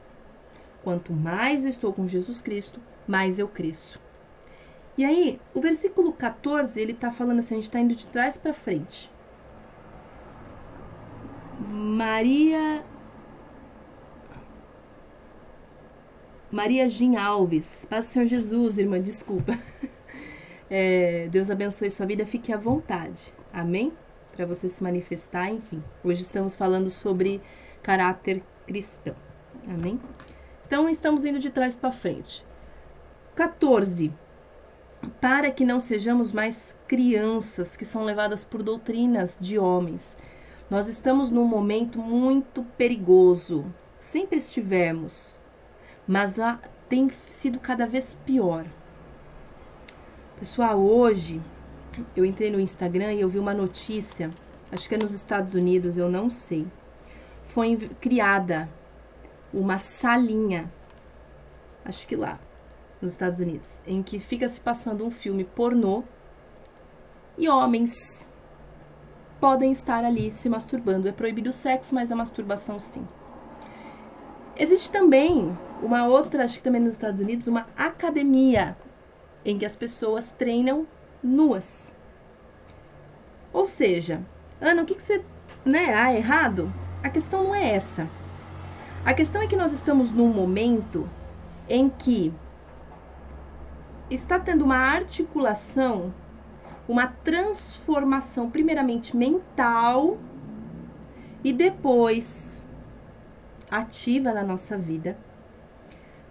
[0.83, 4.01] Quanto mais eu estou com Jesus Cristo, mais eu cresço.
[5.01, 8.37] E aí, o versículo 14, ele está falando assim, a gente está indo de trás
[8.37, 9.11] para frente.
[11.59, 12.85] Maria
[16.51, 17.87] Maria Jean Alves.
[17.89, 19.59] Paz Senhor Jesus, irmã, desculpa.
[20.73, 23.35] É, Deus abençoe sua vida, fique à vontade.
[23.53, 23.93] Amém?
[24.37, 25.83] Para você se manifestar, enfim.
[26.05, 27.41] Hoje estamos falando sobre
[27.83, 29.17] caráter cristão.
[29.67, 29.99] Amém?
[30.65, 32.47] Então, estamos indo de trás para frente.
[33.35, 34.13] 14.
[35.21, 40.17] Para que não sejamos mais crianças que são levadas por doutrinas de homens.
[40.69, 43.67] Nós estamos num momento muito perigoso.
[43.99, 45.39] Sempre estivemos,
[46.07, 48.67] mas a, tem sido cada vez pior.
[50.39, 51.41] Pessoal, hoje
[52.17, 54.31] eu entrei no Instagram e eu vi uma notícia,
[54.73, 56.67] acho que é nos Estados Unidos, eu não sei.
[57.45, 58.69] Foi criada
[59.53, 60.73] uma salinha,
[61.85, 62.39] acho que lá,
[63.01, 66.05] nos Estados Unidos, em que fica se passando um filme pornô
[67.39, 68.29] e homens
[69.41, 71.09] podem estar ali se masturbando.
[71.09, 73.07] É proibido o sexo, mas a masturbação sim.
[74.57, 78.77] Existe também uma outra, acho que também nos Estados Unidos, uma academia
[79.43, 80.87] em que as pessoas treinam
[81.23, 81.95] nuas.
[83.53, 84.21] Ou seja,
[84.61, 85.25] Ana, o que, que você.
[85.65, 85.95] Né?
[85.95, 86.71] Ah, errado?
[87.03, 88.07] A questão não é essa.
[89.05, 91.09] A questão é que nós estamos num momento
[91.67, 92.33] em que
[94.11, 96.13] está tendo uma articulação,
[96.89, 100.19] uma transformação, primeiramente mental
[101.45, 102.63] e depois
[103.71, 105.17] ativa na nossa vida,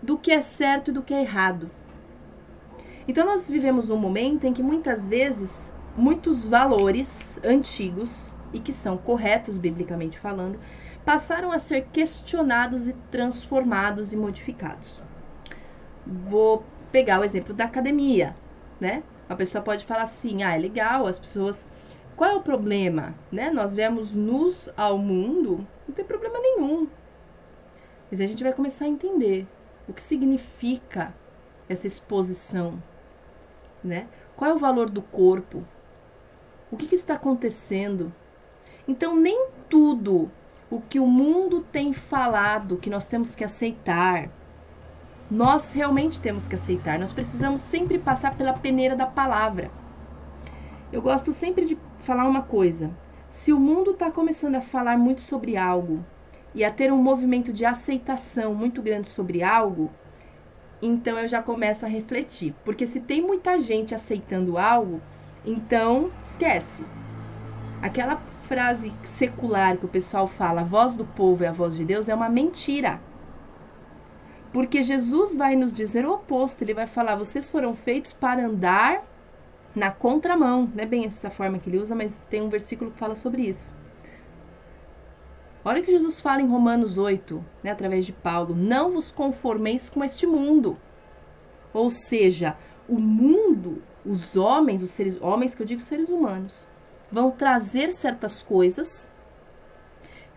[0.01, 1.71] do que é certo e do que é errado.
[3.07, 8.97] Então nós vivemos um momento em que muitas vezes muitos valores antigos e que são
[8.97, 10.59] corretos biblicamente falando,
[11.05, 15.03] passaram a ser questionados e transformados e modificados.
[16.05, 18.35] Vou pegar o exemplo da academia,
[18.79, 19.03] né?
[19.29, 21.67] Uma pessoa pode falar assim: "Ah, é legal, as pessoas
[22.19, 23.49] qual é o problema, né?
[23.49, 26.85] Nós viemos nus ao mundo, não tem problema nenhum.
[28.11, 29.47] Mas a gente vai começar a entender
[29.87, 31.15] o que significa
[31.69, 32.83] essa exposição,
[33.81, 34.07] né?
[34.35, 35.65] Qual é o valor do corpo?
[36.69, 38.13] O que, que está acontecendo?
[38.85, 40.29] Então, nem tudo
[40.69, 44.29] o que o mundo tem falado que nós temos que aceitar,
[45.29, 46.97] nós realmente temos que aceitar.
[46.97, 49.69] Nós precisamos sempre passar pela peneira da palavra.
[50.91, 52.91] Eu gosto sempre de falar uma coisa.
[53.29, 56.03] Se o mundo está começando a falar muito sobre algo
[56.55, 59.91] e a ter um movimento de aceitação muito grande sobre algo,
[60.81, 62.55] então eu já começo a refletir.
[62.65, 64.99] Porque se tem muita gente aceitando algo,
[65.45, 66.83] então esquece.
[67.83, 68.15] Aquela
[68.47, 72.09] frase secular que o pessoal fala, a voz do povo é a voz de Deus,
[72.09, 72.99] é uma mentira.
[74.51, 79.03] Porque Jesus vai nos dizer o oposto, ele vai falar: vocês foram feitos para andar
[79.75, 80.69] na contramão.
[80.73, 83.43] Não é bem essa forma que ele usa, mas tem um versículo que fala sobre
[83.43, 83.73] isso.
[85.63, 89.89] Olha o que Jesus fala em Romanos 8, né, através de Paulo: Não vos conformeis
[89.89, 90.77] com este mundo.
[91.73, 96.67] Ou seja, o mundo, os homens, os seres homens que eu digo seres humanos,
[97.11, 99.11] vão trazer certas coisas,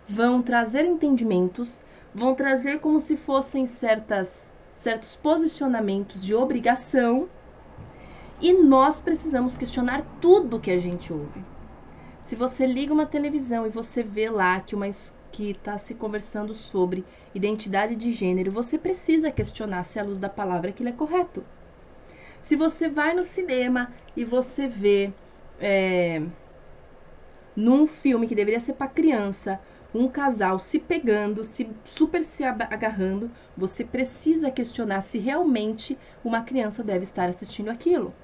[0.07, 1.81] vão trazer entendimentos,
[2.15, 7.29] vão trazer como se fossem certas certos posicionamentos de obrigação,
[8.41, 11.45] e nós precisamos questionar tudo que a gente ouve.
[12.21, 14.87] Se você liga uma televisão e você vê lá que uma
[15.31, 17.05] que está se conversando sobre
[17.35, 21.45] identidade de gênero, você precisa questionar se à luz da palavra aquilo é correto.
[22.41, 25.13] Se você vai no cinema e você vê
[25.61, 26.23] é,
[27.55, 29.61] num filme que deveria ser para criança,
[29.95, 36.82] um casal se pegando, se super se agarrando, você precisa questionar se realmente uma criança
[36.82, 38.14] deve estar assistindo aquilo.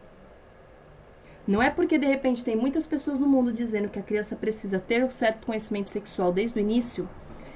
[1.47, 4.79] Não é porque de repente tem muitas pessoas no mundo dizendo que a criança precisa
[4.79, 7.09] ter um certo conhecimento sexual desde o início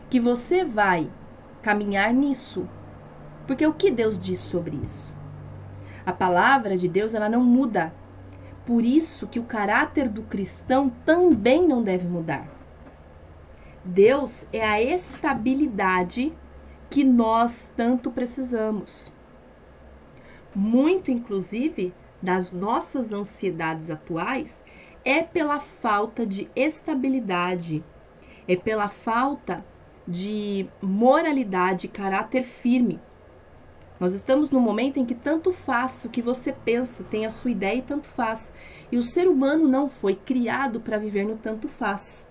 [0.08, 1.10] que você vai
[1.60, 2.68] caminhar nisso.
[3.46, 5.14] Porque o que Deus diz sobre isso?
[6.04, 7.94] A palavra de Deus, ela não muda.
[8.64, 12.61] Por isso que o caráter do cristão também não deve mudar.
[13.84, 16.32] Deus é a estabilidade
[16.88, 19.12] que nós tanto precisamos.
[20.54, 24.62] Muito, inclusive, das nossas ansiedades atuais
[25.04, 27.82] é pela falta de estabilidade,
[28.46, 29.64] é pela falta
[30.06, 33.00] de moralidade, caráter firme.
[33.98, 37.50] Nós estamos num momento em que tanto faz o que você pensa, tem a sua
[37.50, 38.54] ideia e tanto faz.
[38.92, 42.30] E o ser humano não foi criado para viver no tanto faz.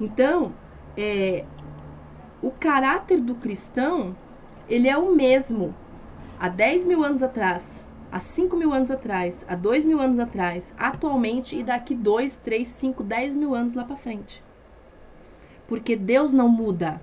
[0.00, 0.54] Então,
[0.96, 1.44] é,
[2.40, 4.16] o caráter do cristão,
[4.68, 5.74] ele é o mesmo
[6.38, 10.74] há 10 mil anos atrás, há 5 mil anos atrás, há 2 mil anos atrás,
[10.78, 14.42] atualmente e daqui 2, 3, 5, 10 mil anos lá para frente.
[15.68, 17.00] Porque Deus não muda.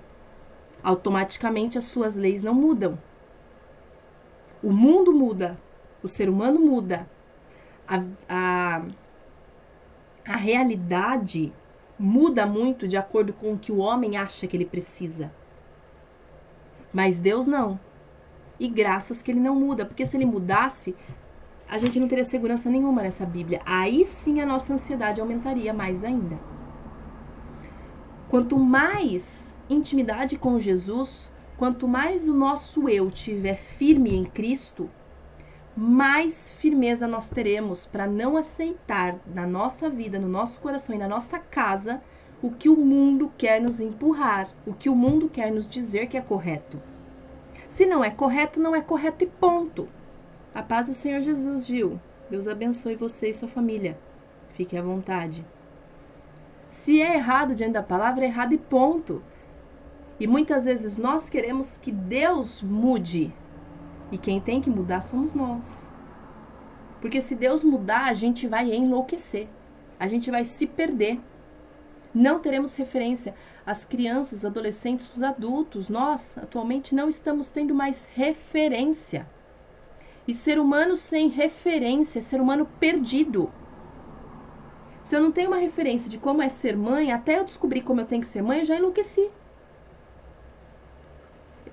[0.82, 2.98] Automaticamente as suas leis não mudam.
[4.62, 5.56] O mundo muda,
[6.02, 7.08] o ser humano muda,
[7.86, 8.82] a, a,
[10.26, 11.52] a realidade
[11.98, 15.32] muda muito de acordo com o que o homem acha que ele precisa.
[16.92, 17.78] Mas Deus não.
[18.58, 20.94] E graças que ele não muda, porque se ele mudasse,
[21.68, 23.60] a gente não teria segurança nenhuma nessa Bíblia.
[23.64, 26.38] Aí sim a nossa ansiedade aumentaria mais ainda.
[28.28, 34.90] Quanto mais intimidade com Jesus, quanto mais o nosso eu tiver firme em Cristo,
[35.80, 41.06] mais firmeza nós teremos para não aceitar na nossa vida, no nosso coração e na
[41.06, 42.02] nossa casa
[42.42, 46.16] o que o mundo quer nos empurrar, o que o mundo quer nos dizer que
[46.16, 46.82] é correto.
[47.68, 49.88] Se não é correto, não é correto e ponto.
[50.52, 52.00] A paz do Senhor Jesus, Gil.
[52.28, 53.96] Deus abençoe você e sua família.
[54.54, 55.46] Fique à vontade.
[56.66, 59.22] Se é errado diante da palavra, é errado e ponto.
[60.18, 63.32] E muitas vezes nós queremos que Deus mude.
[64.10, 65.92] E quem tem que mudar somos nós.
[67.00, 69.48] Porque se Deus mudar, a gente vai enlouquecer.
[69.98, 71.20] A gente vai se perder.
[72.14, 73.34] Não teremos referência.
[73.66, 79.28] As crianças, os adolescentes, os adultos, nós atualmente não estamos tendo mais referência.
[80.26, 83.52] E ser humano sem referência, ser humano perdido.
[85.02, 88.00] Se eu não tenho uma referência de como é ser mãe, até eu descobrir como
[88.00, 89.30] eu tenho que ser mãe, eu já enlouqueci.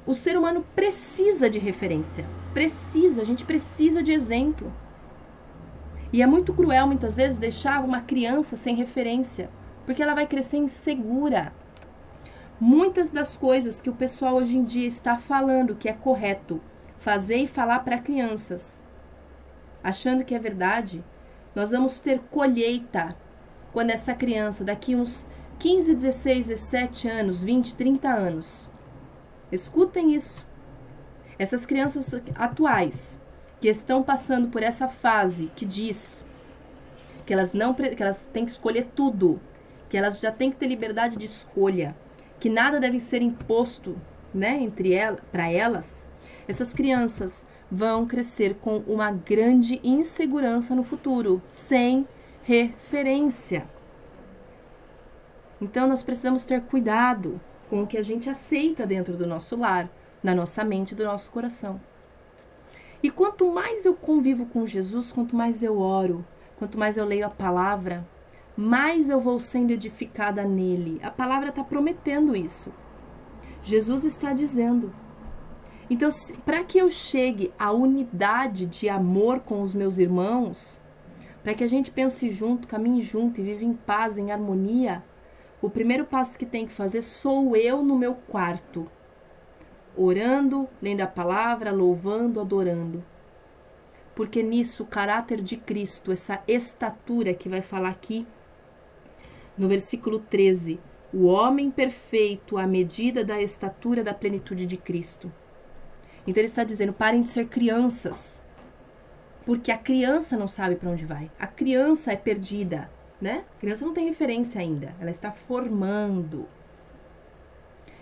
[0.06, 2.26] O ser humano precisa de referência.
[2.54, 4.72] Precisa, a gente precisa de exemplo.
[6.14, 9.50] E é muito cruel muitas vezes deixar uma criança sem referência,
[9.86, 11.52] porque ela vai crescer insegura.
[12.60, 16.62] Muitas das coisas que o pessoal hoje em dia está falando que é correto
[16.98, 18.84] fazer e falar para crianças,
[19.84, 21.04] achando que é verdade,
[21.54, 23.16] nós vamos ter colheita
[23.74, 25.28] quando essa criança, daqui uns
[25.60, 28.70] 15, 16, 17 anos, 20, 30 anos,
[29.52, 30.46] Escutem isso.
[31.38, 33.20] Essas crianças atuais
[33.60, 36.26] que estão passando por essa fase que diz
[37.26, 39.40] que elas não que elas têm que escolher tudo,
[39.90, 41.96] que elas já têm que ter liberdade de escolha,
[42.40, 43.98] que nada deve ser imposto,
[44.34, 46.08] né, entre elas, para elas.
[46.48, 52.08] Essas crianças vão crescer com uma grande insegurança no futuro, sem
[52.44, 53.68] referência.
[55.60, 59.90] Então nós precisamos ter cuidado com o que a gente aceita dentro do nosso lar,
[60.24, 61.80] na nossa mente do nosso coração.
[63.02, 66.26] E quanto mais eu convivo com Jesus, quanto mais eu oro,
[66.58, 68.08] quanto mais eu leio a palavra,
[68.58, 71.00] mais eu vou sendo edificada nele.
[71.04, 72.74] A palavra está prometendo isso.
[73.62, 74.94] Jesus está dizendo.
[75.90, 76.10] Então,
[76.44, 80.82] para que eu chegue à unidade de amor com os meus irmãos,
[81.44, 85.04] para que a gente pense junto, caminhe junto e viva em paz, em harmonia,
[85.66, 88.88] o primeiro passo que tem que fazer sou eu no meu quarto,
[89.98, 93.04] orando, lendo a palavra, louvando, adorando.
[94.14, 98.28] Porque nisso o caráter de Cristo, essa estatura que vai falar aqui
[99.58, 100.80] no versículo 13,
[101.12, 105.32] o homem perfeito à medida da estatura da plenitude de Cristo.
[106.28, 108.42] Então ele está dizendo: parem de ser crianças,
[109.46, 112.90] porque a criança não sabe para onde vai, a criança é perdida,
[113.22, 113.44] né?
[113.58, 116.48] A criança não tem referência ainda, ela está formando.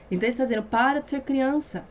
[0.10, 1.86] Então está dizendo: para de ser criança.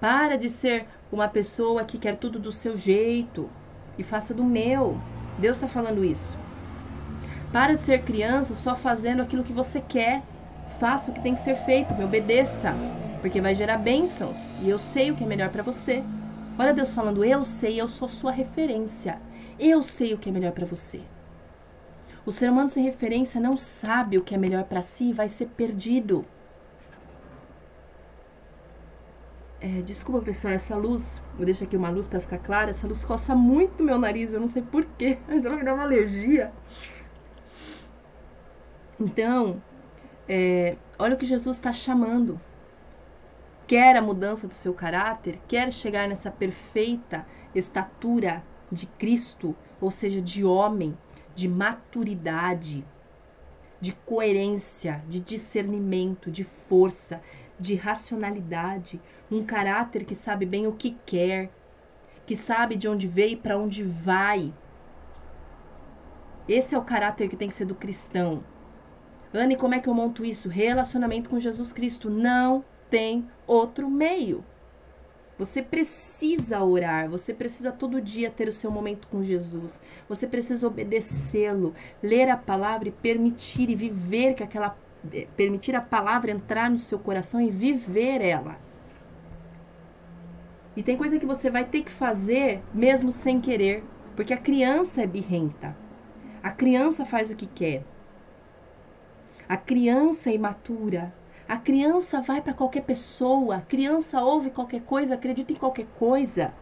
[0.00, 3.50] Para de ser uma pessoa que quer tudo do seu jeito
[3.98, 4.98] e faça do meu.
[5.38, 6.38] Deus está falando isso.
[7.52, 10.22] Para de ser criança só fazendo aquilo que você quer.
[10.78, 12.72] Faça o que tem que ser feito, me obedeça,
[13.20, 16.02] porque vai gerar bênçãos e eu sei o que é melhor para você.
[16.58, 19.18] Olha Deus falando: eu sei, eu sou sua referência.
[19.58, 21.02] Eu sei o que é melhor para você.
[22.24, 25.28] O ser humano sem referência não sabe o que é melhor para si e vai
[25.28, 26.24] ser perdido.
[29.60, 32.70] É, desculpa, pessoal, essa luz, vou deixar aqui uma luz para ficar clara.
[32.70, 35.82] Essa luz coça muito meu nariz, eu não sei porquê, mas ela me dá uma
[35.82, 36.52] alergia.
[38.98, 39.62] Então,
[40.28, 42.40] é, olha o que Jesus está chamando.
[43.66, 45.38] Quer a mudança do seu caráter?
[45.46, 48.42] Quer chegar nessa perfeita estatura
[48.72, 50.96] de Cristo, ou seja, de homem?
[51.40, 52.86] De maturidade,
[53.80, 57.22] de coerência, de discernimento, de força,
[57.58, 61.50] de racionalidade, um caráter que sabe bem o que quer,
[62.26, 64.52] que sabe de onde veio e para onde vai.
[66.46, 68.44] Esse é o caráter que tem que ser do cristão.
[69.32, 70.50] Anne, como é que eu monto isso?
[70.50, 72.10] Relacionamento com Jesus Cristo.
[72.10, 74.44] Não tem outro meio.
[75.40, 79.80] Você precisa orar, você precisa todo dia ter o seu momento com Jesus.
[80.06, 84.76] Você precisa obedecê-lo, ler a palavra e permitir e viver que aquela
[85.10, 88.58] eh, permitir a palavra entrar no seu coração e viver ela.
[90.76, 93.82] E tem coisa que você vai ter que fazer mesmo sem querer,
[94.14, 95.74] porque a criança é birrenta.
[96.42, 97.82] A criança faz o que quer.
[99.48, 101.14] A criança é imatura.
[101.50, 106.54] A criança vai para qualquer pessoa, a criança ouve qualquer coisa, acredita em qualquer coisa.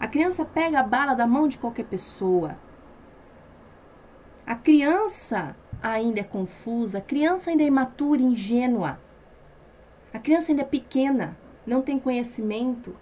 [0.00, 2.56] A criança pega a bala da mão de qualquer pessoa.
[4.46, 8.98] A criança ainda é confusa, a criança ainda é imatura, ingênua.
[10.14, 11.36] A criança ainda é pequena,
[11.66, 12.96] não tem conhecimento.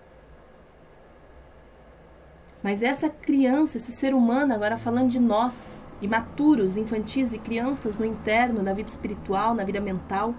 [2.61, 8.05] Mas essa criança, esse ser humano, agora falando de nós, imaturos, infantis e crianças no
[8.05, 10.34] interno, na vida espiritual, na vida mental,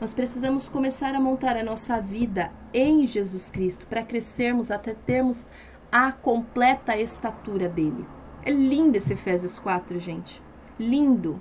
[0.00, 5.48] nós precisamos começar a montar a nossa vida em Jesus Cristo para crescermos até termos
[5.90, 8.04] a completa estatura dele.
[8.42, 10.42] É lindo esse Efésios 4, gente.
[10.78, 11.40] Lindo.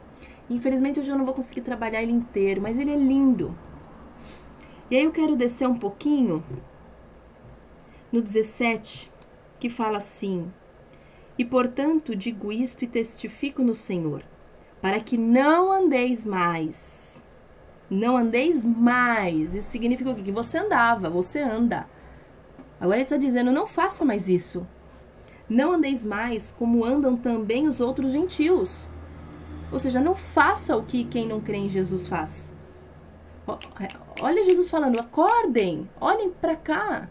[0.50, 3.58] Infelizmente hoje eu não vou conseguir trabalhar ele inteiro, mas ele é lindo.
[4.92, 6.44] E aí eu quero descer um pouquinho
[8.12, 9.12] no 17,
[9.60, 10.54] que fala assim:
[11.38, 14.24] E portanto digo isto e testifico no Senhor
[14.84, 17.23] para que não andeis mais.
[17.90, 19.54] Não andeis mais.
[19.54, 20.24] Isso significa o quê?
[20.24, 21.88] Que você andava, você anda.
[22.80, 24.68] Agora ele está dizendo: não faça mais isso.
[25.50, 28.88] Não andeis mais como andam também os outros gentios.
[29.72, 32.54] Ou seja, não faça o que quem não crê em Jesus faz.
[33.80, 33.88] É,
[34.22, 37.10] olha Jesus falando: acordem, olhem para cá.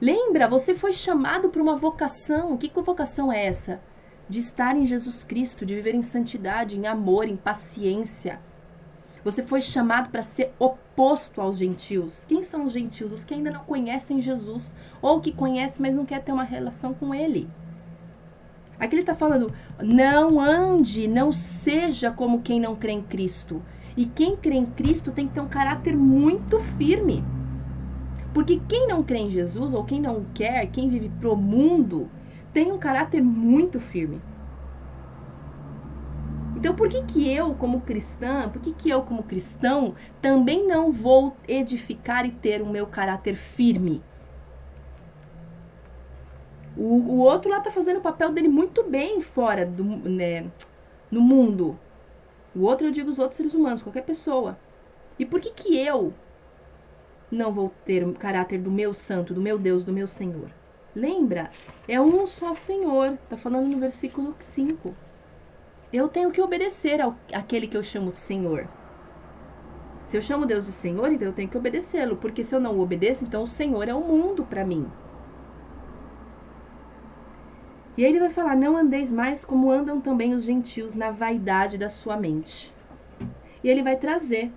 [0.00, 2.56] Lembra, você foi chamado para uma vocação.
[2.56, 3.80] Que vocação é essa?
[4.28, 8.40] De estar em Jesus Cristo, de viver em santidade, em amor, em paciência.
[9.28, 12.24] Você foi chamado para ser oposto aos gentios.
[12.26, 13.12] Quem são os gentios?
[13.12, 16.94] Os que ainda não conhecem Jesus, ou que conhecem, mas não quer ter uma relação
[16.94, 17.46] com Ele.
[18.80, 19.52] Aqui ele está falando:
[19.82, 23.60] não ande, não seja como quem não crê em Cristo.
[23.98, 27.22] E quem crê em Cristo tem que ter um caráter muito firme.
[28.32, 32.08] Porque quem não crê em Jesus, ou quem não quer, quem vive pro mundo,
[32.50, 34.22] tem um caráter muito firme.
[36.58, 40.90] Então, por que, que eu, como cristã, por que, que eu, como cristão, também não
[40.90, 44.02] vou edificar e ter o meu caráter firme?
[46.76, 50.50] O, o outro lá tá fazendo o papel dele muito bem fora do, né,
[51.12, 51.78] no mundo.
[52.52, 54.58] O outro, eu digo os outros seres humanos, qualquer pessoa.
[55.16, 56.12] E por que que eu
[57.30, 60.50] não vou ter o caráter do meu santo, do meu Deus, do meu Senhor?
[60.92, 61.50] Lembra?
[61.86, 63.16] É um só Senhor.
[63.28, 65.06] Tá falando no versículo 5.
[65.92, 68.68] Eu tenho que obedecer ao, àquele que eu chamo de Senhor.
[70.04, 72.78] Se eu chamo Deus de Senhor, então eu tenho que obedecê-lo, porque se eu não
[72.80, 74.86] obedeço, então o Senhor é o mundo para mim.
[77.96, 81.76] E aí ele vai falar: Não andeis mais como andam também os gentios na vaidade
[81.76, 82.72] da sua mente.
[83.62, 84.52] E ele vai trazer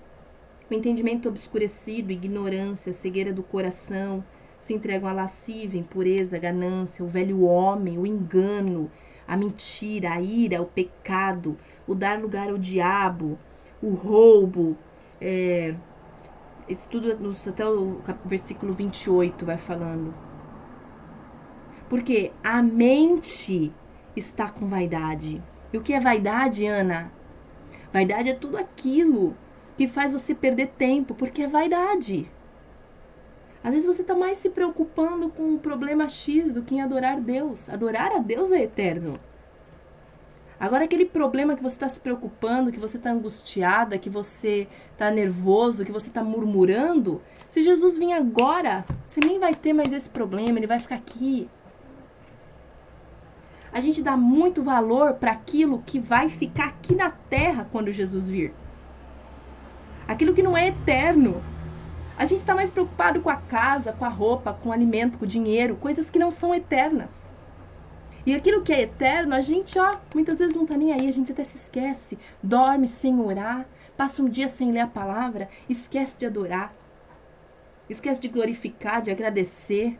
[0.69, 4.23] o entendimento obscurecido, ignorância, cegueira do coração,
[4.59, 8.91] se entregam à lascívia, impureza, ganância, o velho homem, o engano,
[9.31, 11.57] a mentira, a ira, o pecado,
[11.87, 13.39] o dar lugar ao diabo,
[13.81, 14.77] o roubo.
[15.21, 15.73] É,
[16.67, 17.17] isso tudo
[17.47, 20.13] até o versículo 28 vai falando.
[21.87, 23.71] Porque a mente
[24.17, 25.41] está com vaidade.
[25.71, 27.09] E o que é vaidade, Ana?
[27.93, 29.33] Vaidade é tudo aquilo
[29.77, 32.29] que faz você perder tempo, porque é vaidade.
[33.63, 37.21] Às vezes você está mais se preocupando com o problema X do que em adorar
[37.21, 37.69] Deus.
[37.69, 39.19] Adorar a Deus é eterno.
[40.59, 45.09] Agora, aquele problema que você está se preocupando, que você está angustiada, que você está
[45.09, 50.09] nervoso, que você está murmurando, se Jesus vir agora, você nem vai ter mais esse
[50.09, 51.49] problema, ele vai ficar aqui.
[53.73, 58.29] A gente dá muito valor para aquilo que vai ficar aqui na terra quando Jesus
[58.29, 58.53] vir.
[60.07, 61.41] Aquilo que não é eterno.
[62.21, 65.25] A gente está mais preocupado com a casa, com a roupa, com o alimento, com
[65.25, 67.33] o dinheiro, coisas que não são eternas.
[68.23, 71.11] E aquilo que é eterno, a gente, ó, muitas vezes não tá nem aí, a
[71.11, 73.65] gente até se esquece, dorme sem orar,
[73.97, 76.71] passa um dia sem ler a palavra, esquece de adorar,
[77.89, 79.99] esquece de glorificar, de agradecer.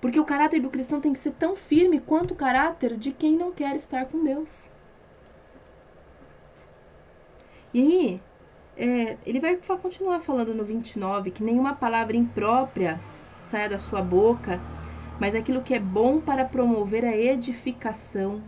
[0.00, 3.36] Porque o caráter do cristão tem que ser tão firme quanto o caráter de quem
[3.36, 4.70] não quer estar com Deus.
[7.74, 8.22] E aí,
[8.76, 12.98] é, ele vai continuar falando no 29 que nenhuma palavra imprópria
[13.40, 14.60] saia da sua boca,
[15.20, 18.42] mas aquilo que é bom para promover a edificação,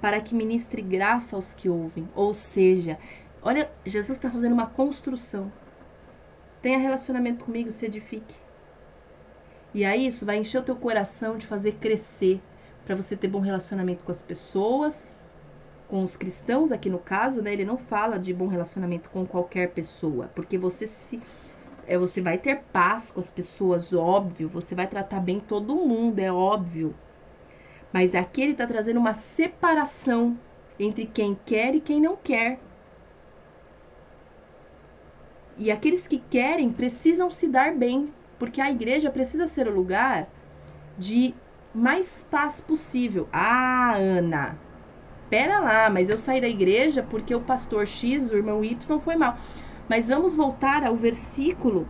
[0.00, 2.08] para que ministre graça aos que ouvem.
[2.14, 2.98] Ou seja,
[3.40, 5.50] olha, Jesus está fazendo uma construção.
[6.60, 8.36] Tenha relacionamento comigo, se edifique.
[9.74, 12.40] E aí isso vai encher o teu coração de fazer crescer,
[12.84, 15.16] para você ter bom relacionamento com as pessoas,
[15.92, 17.52] com os cristãos aqui no caso, né?
[17.52, 21.20] Ele não fala de bom relacionamento com qualquer pessoa, porque você se
[21.86, 26.18] é, você vai ter paz com as pessoas, óbvio, você vai tratar bem todo mundo,
[26.18, 26.94] é óbvio.
[27.92, 30.38] Mas aqui ele está trazendo uma separação
[30.80, 32.58] entre quem quer e quem não quer.
[35.58, 40.26] E aqueles que querem precisam se dar bem, porque a igreja precisa ser o lugar
[40.96, 41.34] de
[41.74, 43.28] mais paz possível.
[43.30, 44.56] Ah, Ana,
[45.32, 49.16] pera lá, mas eu saí da igreja porque o pastor X, o irmão Y, foi
[49.16, 49.38] mal.
[49.88, 51.88] Mas vamos voltar ao versículo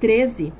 [0.00, 0.52] 13.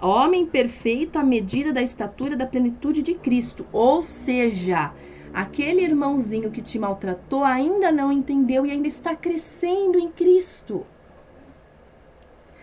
[0.00, 3.66] Homem perfeito à medida da estatura da plenitude de Cristo.
[3.72, 4.92] Ou seja,
[5.34, 10.86] aquele irmãozinho que te maltratou ainda não entendeu e ainda está crescendo em Cristo.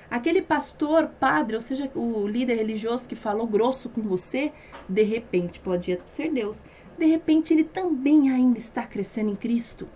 [0.09, 4.53] Aquele pastor, padre, ou seja, o líder religioso que falou grosso com você,
[4.87, 6.63] de repente pode ser Deus
[6.97, 9.87] de repente ele também ainda está crescendo em Cristo.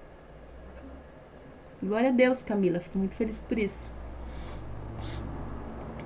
[1.82, 3.92] Glória a Deus, Camila, fico muito feliz por isso.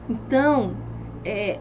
[0.08, 0.76] Então,
[1.26, 1.60] é,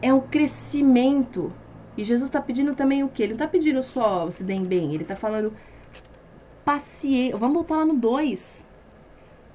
[0.00, 1.52] é um crescimento
[1.96, 3.24] E Jesus está pedindo também o quê?
[3.24, 5.52] Ele não está pedindo só se deem bem, ele está falando
[6.64, 7.36] paciência.
[7.36, 8.66] Vamos voltar lá no 2.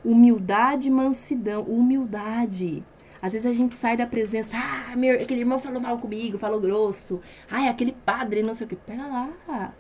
[0.06, 1.64] Humildade mansidão.
[1.64, 2.84] Humildade.
[3.22, 6.60] Às vezes a gente sai da presença, ah, meu, aquele irmão falou mal comigo, falou
[6.60, 7.20] grosso.
[7.50, 8.76] Ai, aquele padre, não sei o que.
[8.76, 9.74] Pera lá.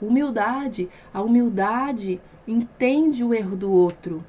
[0.00, 0.88] Humildade.
[1.12, 4.24] A humildade entende o erro do outro.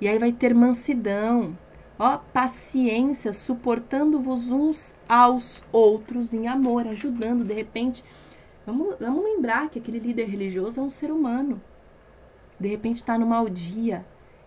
[0.00, 1.56] E aí vai ter mansidão.
[1.98, 8.04] Ó, paciência, suportando-vos uns aos outros em amor, ajudando, de repente.
[8.66, 11.60] Vamos, vamos lembrar que aquele líder religioso é um ser humano.
[12.58, 14.04] De repente está no mau dia.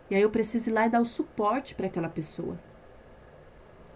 [0.10, 2.58] E aí eu preciso ir lá e dar o suporte para aquela pessoa.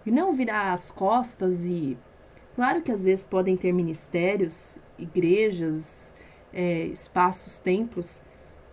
[0.04, 1.96] E não virar as costas e.
[2.54, 6.14] Claro que às vezes podem ter ministérios, igrejas,
[6.52, 8.22] é, espaços, templos,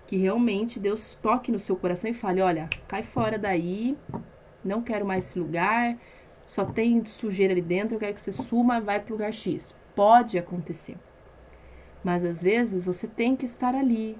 [0.05, 3.97] que realmente Deus toque no seu coração e fale: olha, cai fora daí,
[4.63, 5.97] não quero mais esse lugar,
[6.45, 9.73] só tem sujeira ali dentro, eu quero que você suma, vai para o lugar X.
[9.95, 10.97] Pode acontecer.
[12.03, 14.17] Mas às vezes você tem que estar ali.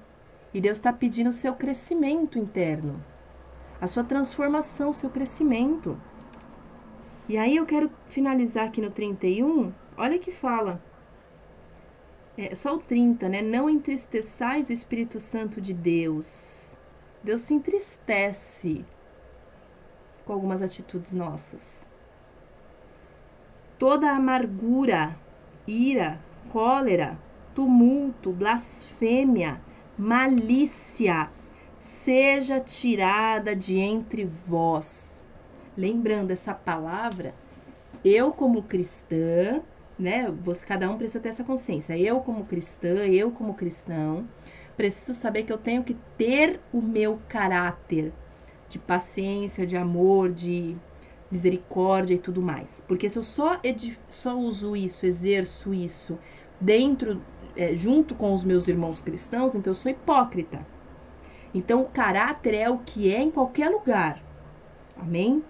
[0.54, 3.02] E Deus está pedindo o seu crescimento interno,
[3.80, 5.98] a sua transformação, o seu crescimento.
[7.32, 10.84] E aí eu quero finalizar aqui no 31, olha que fala.
[12.36, 13.40] É, só o 30, né?
[13.40, 16.76] Não entristeçais o Espírito Santo de Deus.
[17.24, 18.84] Deus se entristece
[20.26, 21.88] com algumas atitudes nossas.
[23.78, 25.18] Toda amargura,
[25.66, 26.20] ira,
[26.50, 27.18] cólera,
[27.54, 29.58] tumulto, blasfêmia,
[29.96, 31.30] malícia
[31.78, 35.24] seja tirada de entre vós.
[35.76, 37.34] Lembrando essa palavra,
[38.04, 39.62] eu como cristã,
[39.98, 40.32] né?
[40.42, 41.96] Você, cada um precisa ter essa consciência.
[41.96, 44.28] Eu como cristã, eu como cristão,
[44.76, 48.12] preciso saber que eu tenho que ter o meu caráter
[48.68, 50.76] de paciência, de amor, de
[51.30, 52.84] misericórdia e tudo mais.
[52.86, 53.60] Porque se eu só,
[54.08, 56.18] só uso isso, exerço isso
[56.60, 57.22] dentro,
[57.56, 60.66] é, junto com os meus irmãos cristãos, então eu sou hipócrita.
[61.54, 64.22] Então o caráter é o que é em qualquer lugar.
[64.96, 65.42] Amém?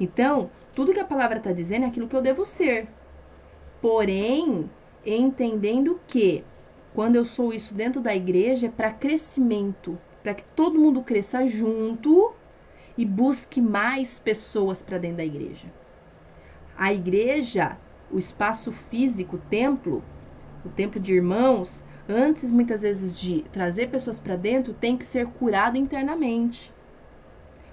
[0.00, 2.88] Então, tudo que a palavra está dizendo é aquilo que eu devo ser.
[3.80, 4.70] Porém,
[5.04, 6.44] entendendo que
[6.94, 11.46] quando eu sou isso dentro da igreja é para crescimento, para que todo mundo cresça
[11.46, 12.32] junto
[12.96, 15.68] e busque mais pessoas para dentro da igreja.
[16.76, 17.78] A igreja,
[18.10, 20.02] o espaço físico, o templo,
[20.64, 25.26] o templo de irmãos, antes muitas vezes de trazer pessoas para dentro, tem que ser
[25.26, 26.72] curado internamente.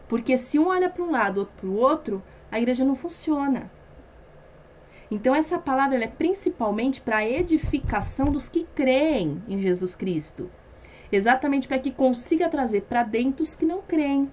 [0.08, 3.72] Porque se um olha para um lado, outro para o outro, a igreja não funciona.
[5.10, 10.50] Então essa palavra é principalmente para a edificação dos que creem em Jesus Cristo.
[11.12, 14.32] Exatamente para que consiga trazer para dentro os que não creem.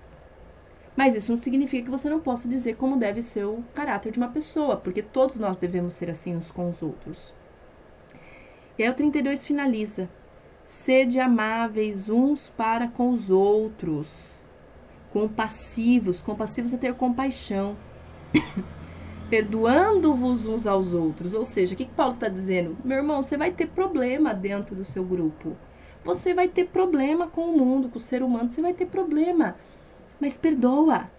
[0.97, 4.19] Mas isso não significa que você não possa dizer como deve ser o caráter de
[4.19, 7.33] uma pessoa, porque todos nós devemos ser assim uns com os outros.
[8.79, 10.09] E aí o 32 finaliza:
[10.65, 14.42] Sede amáveis uns para com os outros,
[15.13, 16.23] compassivos.
[16.23, 17.77] Compassivos é ter compaixão,
[19.31, 21.35] perdoando-vos uns aos outros.
[21.35, 22.77] Ou seja, o que, que Paulo está dizendo?
[22.85, 25.57] Meu irmão, você vai ter problema dentro do seu grupo.
[26.05, 29.55] Você vai ter problema com o mundo, com o ser humano, você vai ter problema
[30.23, 31.11] mas perdoa.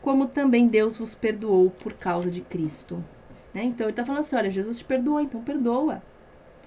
[0.00, 3.04] Como também Deus vos perdoou por causa de Cristo.
[3.52, 3.64] Né?
[3.64, 6.02] Então ele está falando assim: olha, Jesus te perdoou, então perdoa.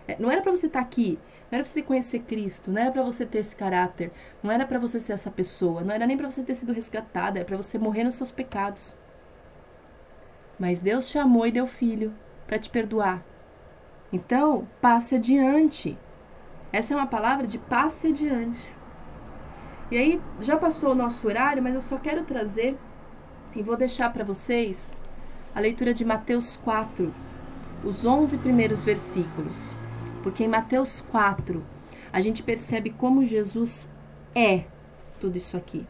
[0.08, 1.18] É, não era para você estar tá aqui,
[1.49, 4.11] não era para você conhecer Cristo, não era para você ter esse caráter,
[4.43, 7.39] não era para você ser essa pessoa, não era nem para você ter sido resgatada,
[7.39, 8.95] era para você morrer nos seus pecados.
[10.59, 12.13] Mas Deus te amou e deu filho
[12.45, 13.23] para te perdoar.
[14.11, 15.97] Então, passe adiante.
[16.71, 18.69] Essa é uma palavra de passe adiante.
[19.89, 22.77] E aí, já passou o nosso horário, mas eu só quero trazer
[23.55, 24.97] e vou deixar para vocês
[25.55, 27.13] a leitura de Mateus 4,
[27.85, 29.73] os 11 primeiros versículos.
[30.28, 31.63] Porque em Mateus 4,
[32.11, 33.88] a gente percebe como Jesus
[34.36, 34.65] é
[35.21, 35.88] tudo isso aqui.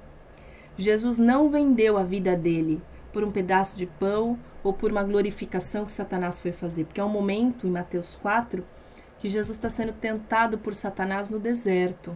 [0.78, 2.80] Jesus não vendeu a vida dele
[3.12, 6.86] por um pedaço de pão ou por uma glorificação que Satanás foi fazer.
[6.86, 8.64] Porque é um momento em Mateus 4
[9.18, 12.16] que Jesus está sendo tentado por Satanás no deserto.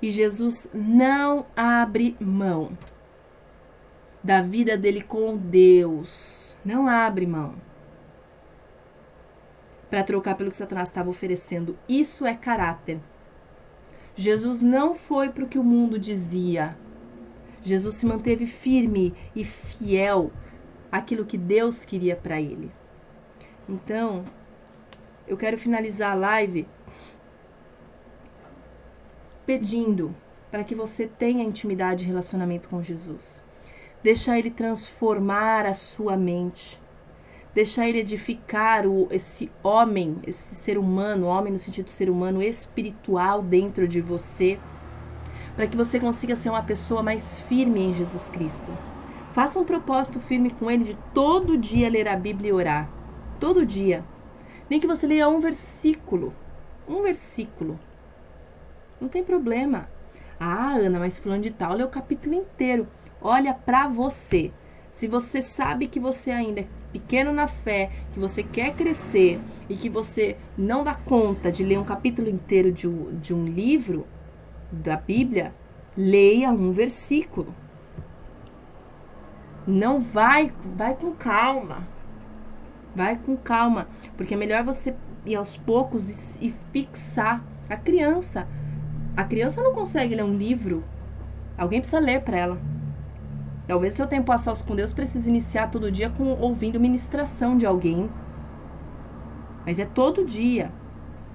[0.00, 2.78] E Jesus não abre mão
[4.22, 6.56] da vida dele com Deus.
[6.64, 7.66] Não abre mão.
[9.88, 11.78] Para trocar pelo que Satanás estava oferecendo.
[11.88, 13.00] Isso é caráter.
[14.14, 16.76] Jesus não foi para o que o mundo dizia.
[17.62, 20.32] Jesus se manteve firme e fiel
[20.90, 22.70] àquilo que Deus queria para ele.
[23.68, 24.24] Então,
[25.26, 26.66] eu quero finalizar a live
[29.44, 30.14] pedindo
[30.50, 33.44] para que você tenha intimidade e relacionamento com Jesus.
[34.02, 36.80] Deixa ele transformar a sua mente.
[37.56, 43.40] Deixar ele edificar o, esse homem, esse ser humano, homem no sentido ser humano espiritual
[43.40, 44.58] dentro de você,
[45.56, 48.70] para que você consiga ser uma pessoa mais firme em Jesus Cristo.
[49.32, 52.90] Faça um propósito firme com ele de todo dia ler a Bíblia e orar.
[53.40, 54.04] Todo dia.
[54.68, 56.34] Nem que você leia um versículo.
[56.86, 57.80] Um versículo.
[59.00, 59.88] Não tem problema.
[60.38, 62.86] Ah, Ana, mas fulano de tal lê o capítulo inteiro.
[63.18, 64.52] Olha para você.
[64.96, 69.38] Se você sabe que você ainda é pequeno na fé, que você quer crescer
[69.68, 72.88] e que você não dá conta de ler um capítulo inteiro de,
[73.20, 74.06] de um livro
[74.72, 75.54] da Bíblia,
[75.94, 77.54] leia um versículo.
[79.66, 81.86] Não vai, vai com calma.
[82.94, 88.48] Vai com calma, porque é melhor você ir aos poucos e, e fixar a criança.
[89.14, 90.82] A criança não consegue ler um livro.
[91.58, 92.75] Alguém precisa ler para ela.
[93.66, 97.66] Talvez seu tempo a sós com Deus precise iniciar todo dia com ouvindo ministração de
[97.66, 98.08] alguém.
[99.64, 100.70] Mas é todo dia.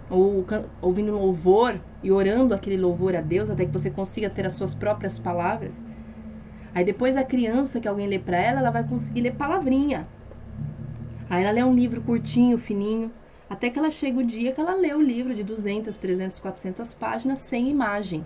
[0.10, 0.46] Ou
[0.82, 4.74] ouvindo louvor e orando aquele louvor a Deus até que você consiga ter as suas
[4.74, 5.86] próprias palavras.
[6.74, 10.08] Aí depois a criança que alguém lê para ela, ela vai conseguir ler palavrinha.
[11.30, 13.12] Aí ela lê um livro curtinho, fininho,
[13.50, 16.94] até que ela chega o dia que ela lê o livro de 200, 300, 400
[16.94, 18.26] páginas sem imagem.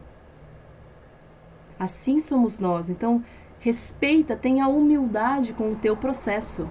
[1.80, 2.90] Assim somos nós.
[2.90, 3.24] Então,
[3.66, 6.70] Respeita, tenha humildade com o teu processo.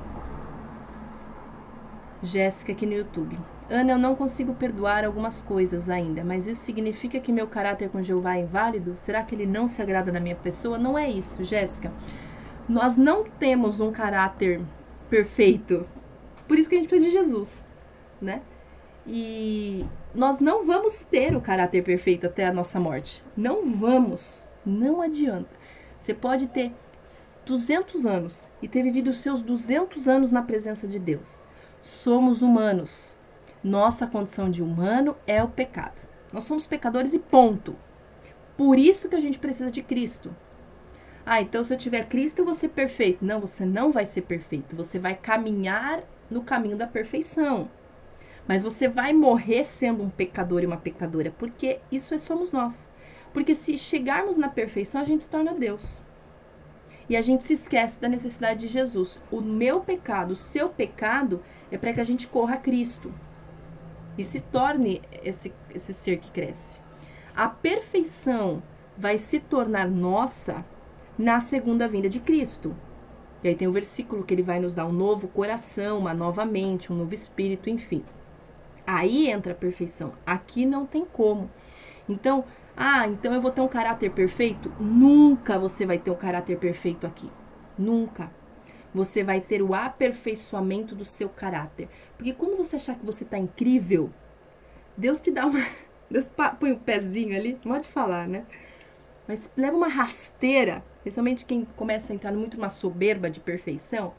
[2.23, 3.37] Jéssica aqui no YouTube.
[3.69, 8.01] Ana, eu não consigo perdoar algumas coisas ainda, mas isso significa que meu caráter com
[8.01, 8.93] Jeová é inválido?
[8.95, 10.79] Será que ele não se agrada na minha pessoa?
[10.79, 11.91] Não é isso, Jéssica.
[12.69, 14.61] Nós não temos um caráter
[15.11, 15.85] perfeito.
[16.47, 17.67] Por isso que a gente precisa de Jesus,
[18.23, 18.41] né?
[19.05, 19.85] E
[20.15, 23.21] nós não vamos ter o caráter perfeito até a nossa morte.
[23.37, 24.49] Não vamos.
[24.65, 25.64] Não adianta.
[26.05, 26.71] Você pode ter
[27.47, 31.47] 200 anos e ter vivido os seus 200 anos na presença de Deus.
[31.81, 33.17] Somos humanos.
[33.63, 35.97] Nossa condição de humano é o pecado.
[36.31, 37.75] Nós somos pecadores e ponto.
[38.55, 40.37] Por isso que a gente precisa de Cristo.
[41.25, 43.25] Ah, então se eu tiver Cristo eu vou ser perfeito.
[43.25, 44.77] Não, você não vai ser perfeito.
[44.77, 47.71] Você vai caminhar no caminho da perfeição.
[48.47, 52.91] Mas você vai morrer sendo um pecador e uma pecadora, porque isso é somos nós.
[53.35, 56.03] Porque se chegarmos na perfeição, a gente se torna Deus.
[57.09, 59.21] E a gente se esquece da necessidade de Jesus.
[59.31, 63.13] O meu pecado, o seu pecado, é para que a gente corra a Cristo
[64.17, 66.79] e se torne esse, esse ser que cresce.
[67.35, 68.63] A perfeição
[68.97, 70.65] vai se tornar nossa
[71.19, 72.75] na segunda vinda de Cristo.
[73.43, 76.45] E aí tem o versículo que ele vai nos dar um novo coração, uma nova
[76.45, 78.05] mente, um novo espírito, enfim.
[78.87, 80.13] Aí entra a perfeição.
[80.25, 81.51] Aqui não tem como.
[82.09, 82.45] Então,
[82.77, 84.73] ah, então eu vou ter um caráter perfeito?
[84.81, 87.31] Nunca você vai ter um caráter perfeito aqui.
[87.79, 88.31] Nunca.
[88.93, 91.89] Você vai ter o aperfeiçoamento do seu caráter.
[92.17, 94.11] Porque quando você achar que você está incrível,
[94.97, 95.65] Deus te dá uma.
[96.11, 98.45] Deus põe o um pezinho ali, pode falar, né?
[99.27, 104.13] Mas leva uma rasteira, principalmente quem começa a entrar muito numa soberba de perfeição.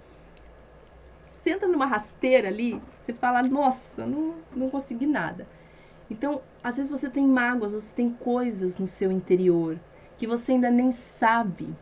[1.44, 5.48] Senta numa rasteira ali, você fala, nossa, não, não consegui nada.
[6.10, 9.80] Então, às vezes você tem mágoas, você tem coisas no seu interior
[10.18, 11.76] que você ainda nem sabe.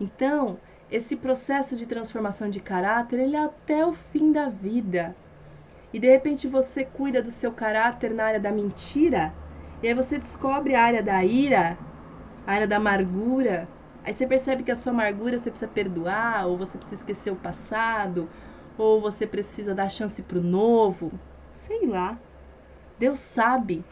[0.00, 0.58] Então,
[0.90, 5.16] esse processo de transformação de caráter, ele é até o fim da vida.
[5.92, 9.32] E de repente você cuida do seu caráter na área da mentira,
[9.82, 11.76] e aí você descobre a área da ira,
[12.46, 13.68] a área da amargura.
[14.04, 17.36] Aí você percebe que a sua amargura você precisa perdoar, ou você precisa esquecer o
[17.36, 18.28] passado,
[18.78, 21.12] ou você precisa dar chance para o novo.
[21.50, 22.18] Sei lá.
[22.98, 23.84] Deus sabe.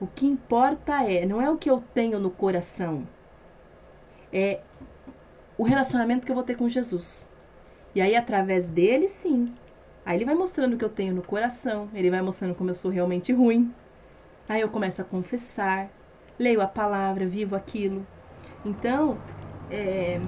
[0.00, 3.06] O que importa é, não é o que eu tenho no coração,
[4.32, 4.60] é
[5.56, 7.28] o relacionamento que eu vou ter com Jesus.
[7.94, 9.54] E aí, através dele, sim.
[10.04, 12.74] Aí ele vai mostrando o que eu tenho no coração, ele vai mostrando como eu
[12.74, 13.72] sou realmente ruim.
[14.48, 15.88] Aí eu começo a confessar,
[16.38, 18.04] leio a palavra, vivo aquilo.
[18.64, 19.16] Então,
[19.70, 20.20] é,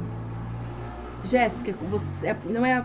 [1.24, 2.84] Jéssica, você, é, não é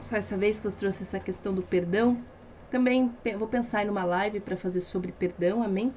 [0.00, 2.22] só essa vez que você trouxe essa questão do perdão,
[2.70, 5.94] também vou pensar em uma live para fazer sobre perdão, amém?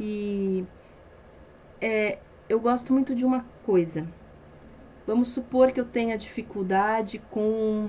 [0.00, 0.64] E
[1.80, 4.06] é, eu gosto muito de uma coisa.
[5.06, 7.88] Vamos supor que eu tenha dificuldade com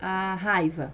[0.00, 0.92] a raiva.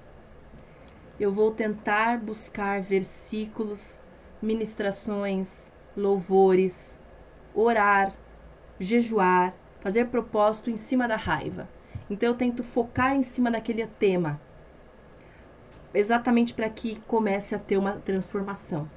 [1.18, 4.00] Eu vou tentar buscar versículos,
[4.40, 7.00] ministrações, louvores,
[7.54, 8.12] orar,
[8.78, 11.68] jejuar, fazer propósito em cima da raiva.
[12.08, 14.40] Então eu tento focar em cima daquele tema
[15.98, 18.88] exatamente para que comece a ter uma transformação,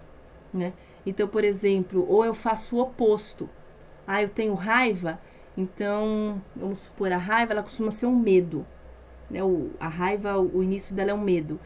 [0.54, 0.74] né?
[1.06, 3.50] Então, por exemplo, ou eu faço o oposto.
[4.08, 5.20] Ah, eu tenho raiva,
[5.58, 8.66] então, vamos supor, a raiva ela costuma ser um medo.
[9.30, 11.60] né, o, a raiva, o início dela é um medo.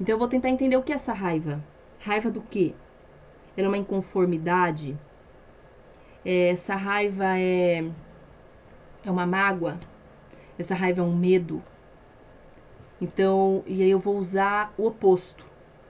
[0.00, 1.62] Então eu vou tentar entender o que é essa raiva.
[2.00, 2.74] Raiva do quê?
[3.56, 4.98] Ela é uma inconformidade?
[6.24, 7.84] É, essa raiva é,
[9.04, 9.78] é uma mágoa?
[10.58, 11.62] Essa raiva é um medo?
[13.02, 15.44] Então, e aí eu vou usar o oposto.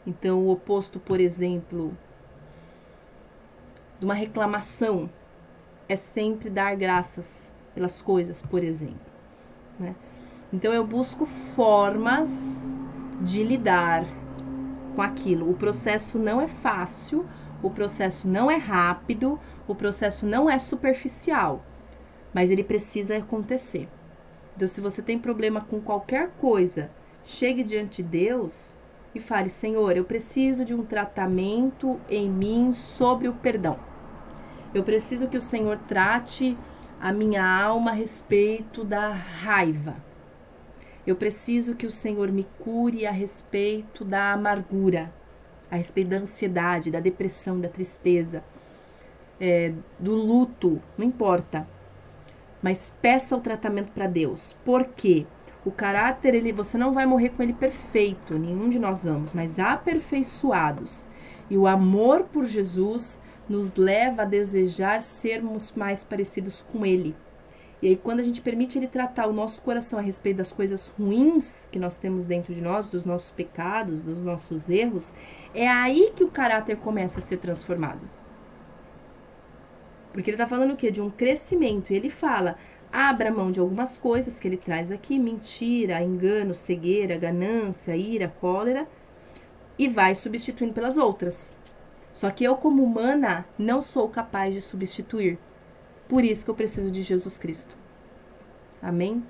[0.07, 1.95] Então, o oposto, por exemplo,
[3.99, 5.11] de uma reclamação
[5.91, 9.13] é sempre dar graças pelas coisas, por exemplo.
[9.79, 9.95] Né?
[10.51, 12.73] Então eu busco formas
[13.21, 14.07] de lidar
[14.95, 15.51] com aquilo.
[15.51, 17.29] O processo não é fácil,
[17.63, 19.39] o processo não é rápido,
[19.69, 21.63] o processo não é superficial,
[22.33, 23.87] mas ele precisa acontecer.
[24.57, 26.91] Então, se você tem problema com qualquer coisa,
[27.25, 28.75] chegue diante de Deus
[29.15, 33.79] e fale: Senhor, eu preciso de um tratamento em mim sobre o perdão.
[34.75, 36.57] Eu preciso que o Senhor trate
[37.01, 39.97] a minha alma a respeito da raiva.
[41.07, 45.13] Eu preciso que o Senhor me cure a respeito da amargura,
[45.71, 48.45] a respeito da ansiedade, da depressão, da tristeza,
[49.41, 51.67] é, do luto, não importa.
[52.63, 54.55] Mas peça o tratamento para Deus.
[54.65, 55.27] Por quê?
[55.65, 59.59] O caráter, ele, você não vai morrer com ele perfeito, nenhum de nós vamos, mas
[59.59, 61.09] aperfeiçoados.
[61.49, 67.15] E o amor por Jesus nos leva a desejar sermos mais parecidos com Ele.
[67.81, 70.87] E aí, quando a gente permite Ele tratar o nosso coração a respeito das coisas
[70.99, 75.13] ruins que nós temos dentro de nós, dos nossos pecados, dos nossos erros,
[75.53, 78.01] é aí que o caráter começa a ser transformado.
[80.13, 80.91] Porque ele está falando o quê?
[80.91, 81.93] De um crescimento.
[81.93, 82.57] E ele fala:
[82.93, 88.87] abra mão de algumas coisas que ele traz aqui: mentira, engano, cegueira, ganância, ira, cólera,
[89.79, 91.57] e vai substituindo pelas outras.
[92.13, 95.39] Só que eu, como humana, não sou capaz de substituir.
[96.09, 97.75] Por isso que eu preciso de Jesus Cristo.
[98.83, 99.23] Amém?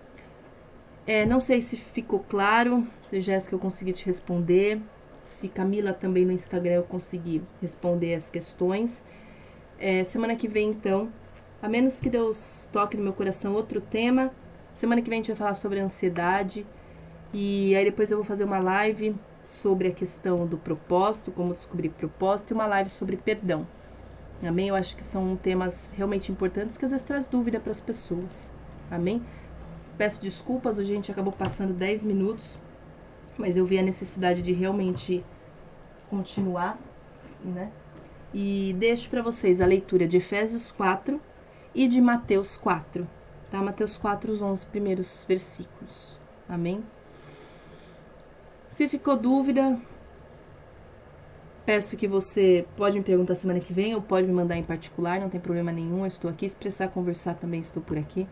[1.07, 4.81] É, não sei se ficou claro, se Jéssica eu consegui te responder,
[5.25, 9.05] se Camila também no Instagram eu consegui responder as questões.
[9.79, 11.13] É, semana que vem, então,
[11.63, 14.33] a menos que Deus toque no meu coração outro tema,
[14.75, 16.67] semana que vem a gente vai falar sobre ansiedade.
[17.33, 21.91] E aí depois eu vou fazer uma live sobre a questão do propósito, como descobrir
[21.91, 23.65] propósito, e uma live sobre perdão.
[24.43, 24.69] Amém?
[24.69, 28.53] Eu acho que são temas realmente importantes que às vezes traz dúvida para as pessoas.
[28.91, 29.23] Amém?
[29.97, 32.59] Peço desculpas, hoje a gente acabou passando 10 minutos,
[33.39, 35.25] mas eu vi a necessidade de realmente
[36.11, 36.77] continuar,
[37.45, 37.71] né?
[38.35, 41.21] E deixo para vocês a leitura de Efésios 4
[41.75, 43.07] e de Mateus 4,
[43.51, 43.63] tá?
[43.63, 46.19] Mateus 4, os 11 primeiros versículos.
[46.49, 46.83] Amém?
[48.69, 49.79] Se ficou dúvida,
[51.65, 55.21] peço que você pode me perguntar semana que vem ou pode me mandar em particular,
[55.21, 56.49] não tem problema nenhum, eu estou aqui.
[56.49, 58.27] Se precisar conversar também estou por aqui.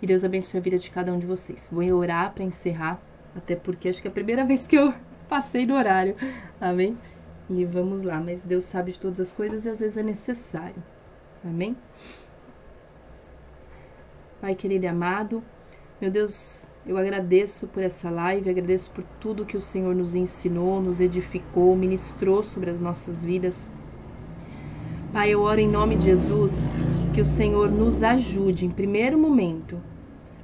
[0.00, 1.70] E Deus abençoe a vida de cada um de vocês.
[1.72, 3.00] Vou orar para encerrar,
[3.34, 4.92] até porque acho que é a primeira vez que eu
[5.28, 6.16] passei do horário.
[6.60, 6.98] Amém?
[7.48, 10.82] E vamos lá, mas Deus sabe de todas as coisas e às vezes é necessário.
[11.44, 11.76] Amém?
[14.44, 15.42] Pai querido e amado,
[15.98, 20.82] meu Deus, eu agradeço por essa live, agradeço por tudo que o Senhor nos ensinou,
[20.82, 23.70] nos edificou, ministrou sobre as nossas vidas.
[25.14, 26.68] Pai, eu oro em nome de Jesus
[27.14, 29.82] que o Senhor nos ajude, em primeiro momento,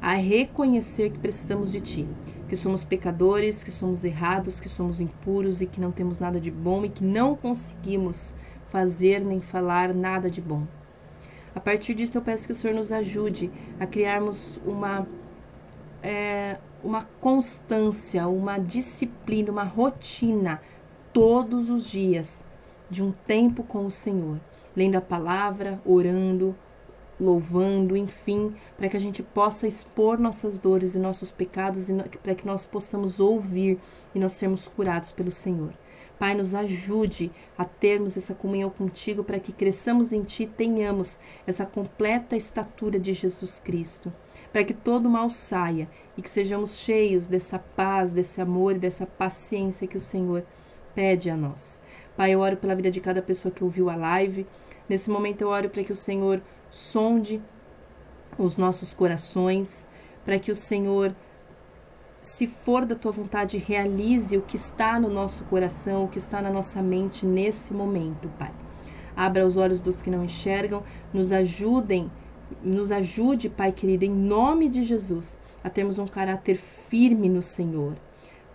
[0.00, 2.08] a reconhecer que precisamos de Ti,
[2.48, 6.50] que somos pecadores, que somos errados, que somos impuros e que não temos nada de
[6.50, 8.34] bom e que não conseguimos
[8.70, 10.66] fazer nem falar nada de bom.
[11.54, 15.06] A partir disso, eu peço que o Senhor nos ajude a criarmos uma
[16.02, 20.60] é, uma constância, uma disciplina, uma rotina
[21.12, 22.44] todos os dias
[22.88, 24.40] de um tempo com o Senhor,
[24.74, 26.56] lendo a palavra, orando,
[27.20, 32.34] louvando, enfim, para que a gente possa expor nossas dores e nossos pecados e para
[32.34, 33.78] que nós possamos ouvir
[34.14, 35.72] e nós sermos curados pelo Senhor.
[36.20, 41.66] Pai, nos ajude a termos essa comunhão contigo para que cresçamos em ti tenhamos essa
[41.66, 44.12] completa estatura de Jesus Cristo
[44.52, 49.06] para que todo mal saia e que sejamos cheios dessa paz, desse amor e dessa
[49.06, 50.44] paciência que o Senhor
[50.94, 51.80] pede a nós.
[52.16, 54.46] Pai, eu oro pela vida de cada pessoa que ouviu a live.
[54.88, 57.40] Nesse momento eu oro para que o Senhor sonde
[58.36, 59.88] os nossos corações,
[60.24, 61.14] para que o Senhor,
[62.22, 66.40] se for da tua vontade, realize o que está no nosso coração, o que está
[66.40, 68.52] na nossa mente nesse momento, Pai.
[69.16, 72.10] Abra os olhos dos que não enxergam, nos ajudem
[72.62, 77.96] nos ajude, Pai querido, em nome de Jesus, a termos um caráter firme no Senhor.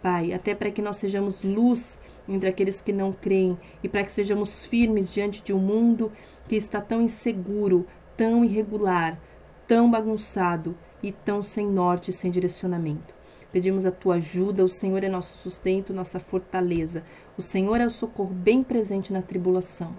[0.02, 4.12] Pai, até para que nós sejamos luz entre aqueles que não creem e para que
[4.12, 6.12] sejamos firmes diante de um mundo
[6.48, 9.20] que está tão inseguro, tão irregular,
[9.68, 13.15] tão bagunçado e tão sem norte e sem direcionamento.
[13.56, 17.06] Pedimos a tua ajuda, o Senhor é nosso sustento, nossa fortaleza.
[17.38, 19.92] O Senhor é o socorro bem presente na tribulação.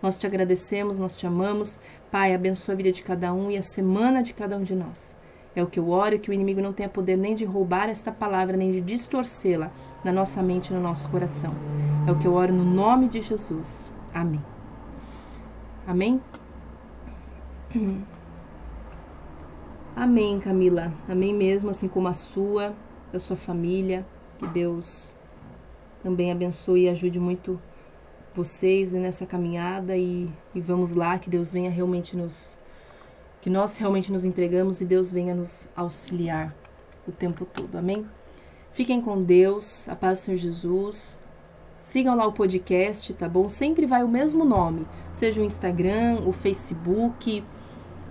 [0.00, 1.78] Nós te agradecemos, nós te amamos.
[2.10, 5.14] Pai, abençoa a vida de cada um e a semana de cada um de nós.
[5.54, 8.10] É o que eu oro, que o inimigo não tenha poder nem de roubar esta
[8.10, 9.70] palavra, nem de distorcê-la
[10.02, 11.54] na nossa mente e no nosso coração.
[12.08, 13.92] É o que eu oro no nome de Jesus.
[14.14, 14.40] Amém.
[15.86, 16.18] Amém?
[19.94, 20.90] Amém, Camila.
[21.06, 22.74] Amém mesmo, assim como a sua
[23.12, 24.04] da sua família.
[24.38, 25.14] Que Deus
[26.02, 27.60] também abençoe e ajude muito
[28.34, 32.58] vocês nessa caminhada e, e vamos lá, que Deus venha realmente nos.
[33.40, 36.54] Que nós realmente nos entregamos e Deus venha nos auxiliar
[37.06, 37.76] o tempo todo.
[37.76, 38.06] Amém?
[38.72, 41.20] Fiquem com Deus, a paz do Senhor Jesus.
[41.78, 43.48] Sigam lá o podcast, tá bom?
[43.48, 47.44] Sempre vai o mesmo nome, seja o Instagram, o Facebook,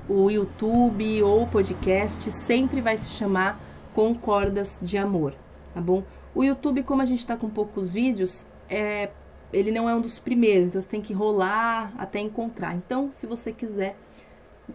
[0.09, 5.33] o YouTube ou o podcast, sempre vai se chamar com cordas de amor,
[5.73, 6.03] tá bom?
[6.33, 9.09] O YouTube, como a gente tá com poucos vídeos, é,
[9.51, 12.75] ele não é um dos primeiros, então você tem que rolar até encontrar.
[12.75, 13.97] Então, se você quiser,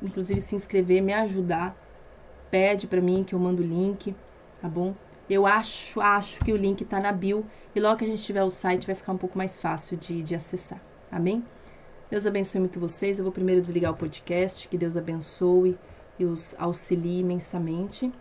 [0.03, 1.77] inclusive se inscrever, me ajudar,
[2.51, 4.15] pede para mim que eu mando o link,
[4.61, 4.95] tá bom?
[5.29, 7.45] Eu acho, acho que o link tá na bio
[7.75, 10.23] e logo que a gente tiver o site vai ficar um pouco mais fácil de,
[10.23, 11.43] de acessar, amém?
[12.09, 13.19] Deus abençoe muito vocês.
[13.19, 15.77] Eu vou primeiro desligar o podcast, que Deus abençoe
[16.19, 18.13] e os auxilie imensamente.